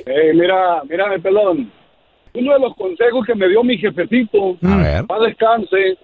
Eh, 0.06 0.32
mira, 0.34 0.82
mira, 0.90 1.10
mi 1.10 1.20
pelón. 1.20 1.72
Uno 2.34 2.54
de 2.54 2.60
los 2.60 2.76
consejos 2.76 3.26
que 3.26 3.36
me 3.36 3.48
dio 3.50 3.64
mi 3.64 3.78
jefecito, 3.78 4.58
A 4.64 4.78
ver. 4.78 5.06
para 5.08 5.26
descanse, 5.26 5.98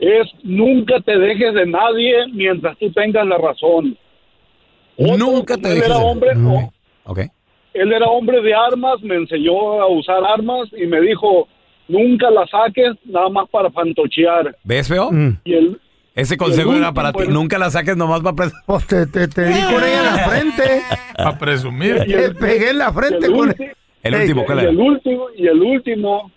es 0.00 0.26
nunca 0.42 1.00
te 1.00 1.16
dejes 1.18 1.54
de 1.54 1.66
nadie 1.66 2.26
mientras 2.32 2.76
tú 2.78 2.90
tengas 2.92 3.26
la 3.26 3.38
razón. 3.38 3.96
Otro, 4.96 5.16
Nunca 5.16 5.56
te 5.56 5.68
él 5.68 5.74
dejes 5.76 5.86
era 5.86 5.98
de- 5.98 6.04
hombre, 6.04 6.30
Ok. 6.36 6.72
Ok. 7.06 7.18
él 7.74 7.92
era 7.92 8.06
hombre 8.06 8.40
de 8.42 8.54
armas, 8.54 9.00
me 9.02 9.14
enseñó 9.16 9.80
a 9.80 9.86
usar 9.86 10.22
armas 10.24 10.68
y 10.76 10.86
me 10.86 11.00
dijo, 11.00 11.48
nunca 11.88 12.30
la 12.30 12.46
saques 12.46 12.92
nada 13.04 13.28
más 13.28 13.48
para 13.50 13.70
fantochear. 13.70 14.56
¿Ves, 14.64 14.88
feo? 14.88 15.10
Mm. 15.12 15.38
Y 15.44 15.54
el, 15.54 15.80
Ese 16.14 16.36
consejo 16.36 16.70
Y 16.72 16.76
el 16.76 16.78
era 16.82 16.92
para 16.92 17.12
ti. 17.12 17.18
último, 17.20 17.34
Nunca 17.40 17.58
la 17.58 17.70
saques 17.70 17.96
nomás 17.96 18.20
para 18.20 18.36
pres- 18.36 18.52
Pues 18.66 18.86
te, 18.86 19.06
te, 19.06 19.26
te 19.28 19.44
di 19.46 19.60
con 19.64 19.82
ella 19.82 19.98
en 19.98 20.04
la 20.16 20.28
frente. 20.28 20.82
A 21.18 21.38
presumir. 21.38 22.04
Te 22.04 22.30
pegué 22.34 22.70
en 22.70 22.78
la 22.78 22.92
frente 22.92 23.26
el 23.26 23.32
con 23.32 23.48
ulti- 23.50 23.72
El 24.02 24.14
Ey, 24.14 24.20
último, 24.22 24.44
¿cuál 24.44 24.58
y 24.58 24.60
era? 24.62 24.70
el 24.70 24.78
último, 24.78 25.26
y 25.36 25.46
el 25.46 25.60
último, 25.62 26.30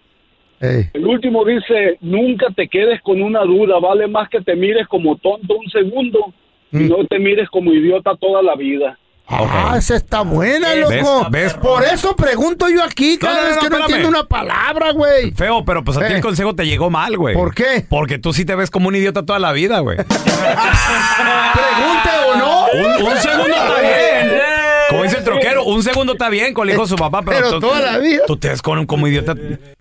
Ey. 0.61 0.85
el 0.93 1.05
último 1.05 1.43
dice, 1.45 1.97
nunca 2.01 2.47
te 2.55 2.67
quedes 2.67 3.01
con 3.01 3.21
una 3.21 3.41
duda, 3.41 3.77
vale 3.79 4.07
más 4.07 4.29
que 4.29 4.41
te 4.41 4.55
mires 4.55 4.87
como 4.87 5.17
tonto 5.17 5.57
un 5.57 5.69
segundo 5.69 6.33
y 6.71 6.77
Mm. 6.77 6.87
no 6.89 7.05
te 7.05 7.19
mires 7.19 7.49
como 7.49 7.71
idiota 7.73 8.15
toda 8.15 8.41
la 8.41 8.55
vida. 8.55 8.97
Ah, 9.29 9.75
esa 9.77 9.97
está 9.97 10.21
buena, 10.21 10.73
loco. 10.75 11.27
¿Ves? 11.29 11.53
Por 11.55 11.83
eso 11.83 12.15
pregunto 12.15 12.69
yo 12.69 12.81
aquí 12.81 13.17
cada 13.17 13.33
No, 13.35 13.41
no, 13.41 13.47
vez 13.47 13.57
que 13.57 13.69
no 13.69 13.79
entiendo 13.79 14.07
una 14.07 14.23
palabra, 14.23 14.91
güey. 14.93 15.31
Feo, 15.31 15.65
pero 15.65 15.83
pues 15.83 15.97
a 15.97 16.07
ti 16.07 16.13
Eh. 16.13 16.15
el 16.15 16.21
consejo 16.21 16.55
te 16.55 16.65
llegó 16.65 16.89
mal, 16.89 17.17
güey. 17.17 17.35
¿Por 17.35 17.53
qué? 17.53 17.85
Porque 17.89 18.19
tú 18.19 18.31
sí 18.31 18.45
te 18.45 18.55
ves 18.55 18.71
como 18.71 18.87
un 18.87 18.95
idiota 18.95 19.25
toda 19.25 19.39
la 19.39 19.51
vida, 19.51 19.79
güey. 19.79 19.97
Pregunte 20.07 20.19
o 22.29 22.35
no. 22.37 22.67
Un, 22.73 23.03
un 23.07 23.17
segundo 23.17 23.53
está 23.55 23.81
bien. 23.81 24.56
Como 24.89 25.03
dice 25.03 25.17
el 25.17 25.23
troquero, 25.23 25.63
un 25.63 25.83
segundo 25.83 26.13
está 26.13 26.29
bien 26.29 26.53
con 26.53 26.67
el 26.67 26.73
hijo 26.75 26.83
de 26.83 26.89
su 26.89 26.95
papá, 26.95 27.21
pero, 27.23 27.37
Pero 27.37 27.51
tú- 27.53 27.59
toda 27.61 27.79
la 27.79 27.97
vida. 27.99 28.23
Tú 28.27 28.37
te 28.37 28.49
ves 28.49 28.61
con, 28.61 28.85
como 28.85 29.07
idiota. 29.07 29.35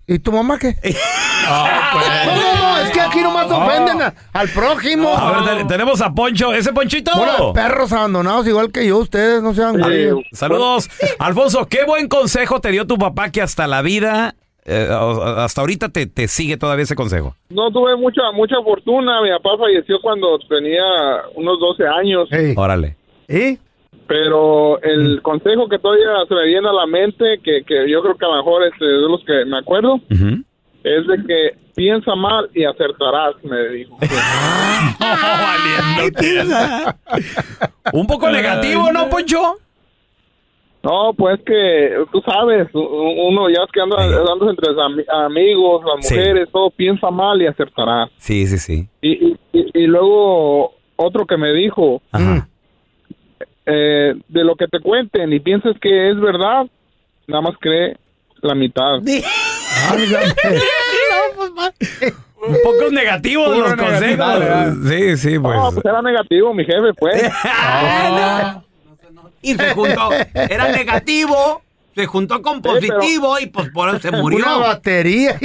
¿Y 0.05 0.19
tu 0.19 0.31
mamá 0.31 0.57
qué? 0.59 0.75
No, 1.47 2.35
no, 2.35 2.55
no, 2.73 2.77
es 2.79 2.91
que 2.91 2.99
aquí 2.99 3.21
nomás 3.21 3.49
ofenden 3.49 4.01
a- 4.01 4.13
al 4.33 4.49
prójimo. 4.49 5.15
A 5.17 5.41
ver, 5.41 5.59
te- 5.59 5.63
tenemos 5.65 6.01
a 6.01 6.13
Poncho. 6.13 6.51
¿Ese 6.53 6.73
Ponchito? 6.73 7.11
Bueno, 7.15 7.53
perros 7.53 7.91
abandonados 7.93 8.45
igual 8.47 8.71
que 8.71 8.85
yo, 8.85 8.97
ustedes 8.97 9.41
no 9.41 9.53
sean 9.53 9.75
Sí. 9.75 9.81
güeyes. 9.81 10.13
Saludos. 10.33 10.89
Alfonso, 11.19 11.65
qué 11.67 11.85
buen 11.85 12.07
consejo 12.09 12.59
te 12.59 12.71
dio 12.71 12.85
tu 12.85 12.97
papá 12.97 13.29
que 13.31 13.41
hasta 13.41 13.65
la 13.67 13.81
vida, 13.81 14.35
eh, 14.65 14.89
hasta 15.37 15.61
ahorita 15.61 15.89
te, 15.89 16.05
te 16.07 16.27
sigue 16.27 16.57
todavía 16.57 16.83
ese 16.83 16.95
consejo. 16.95 17.35
No 17.49 17.71
tuve 17.71 17.95
mucha 17.95 18.21
mucha 18.33 18.55
fortuna. 18.63 19.21
Mi 19.21 19.29
papá 19.31 19.51
falleció 19.57 19.99
cuando 20.01 20.37
tenía 20.49 20.83
unos 21.35 21.59
12 21.59 21.83
años. 21.87 22.27
Órale. 22.57 22.97
¿Y? 23.29 23.57
Pero 24.07 24.81
el 24.81 25.21
consejo 25.21 25.67
que 25.67 25.79
todavía 25.79 26.05
se 26.27 26.33
me 26.35 26.45
viene 26.45 26.69
a 26.69 26.73
la 26.73 26.85
mente, 26.85 27.39
que, 27.43 27.63
que 27.63 27.89
yo 27.89 28.01
creo 28.01 28.15
que 28.15 28.25
a 28.25 28.29
lo 28.29 28.37
mejor 28.37 28.63
este, 28.63 28.85
de 28.85 29.09
los 29.09 29.23
que 29.25 29.43
me 29.45 29.57
acuerdo, 29.57 29.99
es 30.09 31.07
de 31.07 31.17
que 31.27 31.57
piensa 31.75 32.15
mal 32.15 32.49
y 32.55 32.63
acertarás, 32.63 33.35
me 33.43 33.67
dijo. 33.69 33.97
Un 37.93 38.07
poco 38.07 38.29
negativo, 38.29 38.91
¿no, 38.91 39.09
Poncho? 39.09 39.57
No, 40.83 41.11
pues 41.17 41.39
que 41.45 41.97
tú 42.13 42.21
sabes, 42.25 42.67
uno 42.73 43.49
ya 43.49 43.63
es 43.63 43.71
que 43.73 43.81
anda, 43.81 43.97
anda 43.97 44.49
entre 44.49 44.71
ami- 44.73 45.05
amigos, 45.25 45.83
las 45.85 46.07
Sí. 46.07 46.13
mujeres, 46.15 46.47
todo 46.51 46.69
piensa 46.69 47.11
mal 47.11 47.41
y 47.41 47.47
acertarás. 47.47 48.09
Sí, 48.17 48.47
sí, 48.47 48.57
sí. 48.57 48.87
Y, 49.01 49.11
y, 49.27 49.35
y- 49.51 49.71
y 49.73 49.87
luego 49.87 50.75
otro 50.95 51.25
que 51.25 51.35
me 51.35 51.51
dijo, 51.53 52.01
Ajá. 52.11 52.47
Eh, 53.67 54.15
de 54.27 54.43
lo 54.43 54.55
que 54.55 54.67
te 54.67 54.79
cuenten 54.79 55.31
y 55.33 55.39
pienses 55.39 55.75
que 55.79 56.09
es 56.09 56.19
verdad, 56.19 56.65
nada 57.27 57.41
más 57.41 57.53
cree 57.59 57.95
la 58.41 58.55
mitad. 58.55 58.97
Un 62.47 62.55
poco 62.63 62.91
negativos 62.91 63.47
Puro 63.47 63.67
los 63.67 63.75
consejos. 63.75 64.01
negativo, 64.01 64.39
¿verdad? 64.39 64.73
Sí, 64.87 65.17
sí, 65.17 65.39
pues. 65.39 65.57
No, 65.57 65.71
pues 65.71 65.85
era 65.85 66.01
negativo, 66.01 66.53
mi 66.53 66.65
jefe, 66.65 66.93
pues. 66.97 67.23
Y 69.39 69.53
se 69.53 69.71
juntó, 69.73 70.09
era 70.33 70.69
negativo, 70.69 71.61
se 71.95 72.07
juntó 72.07 72.41
con 72.41 72.59
positivo 72.61 73.39
y 73.39 73.45
pues 73.45 73.69
por 73.69 73.89
eso 73.89 73.99
se 73.99 74.11
murió. 74.11 74.39
Una 74.39 74.57
batería. 74.57 75.39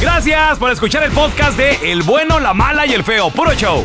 Gracias 0.00 0.58
por 0.58 0.70
escuchar 0.70 1.02
el 1.02 1.10
podcast 1.10 1.58
de 1.58 1.92
El 1.92 2.04
Bueno, 2.04 2.38
la 2.38 2.54
Mala 2.54 2.86
y 2.86 2.92
el 2.92 3.02
Feo. 3.02 3.30
Puro 3.30 3.52
show. 3.54 3.84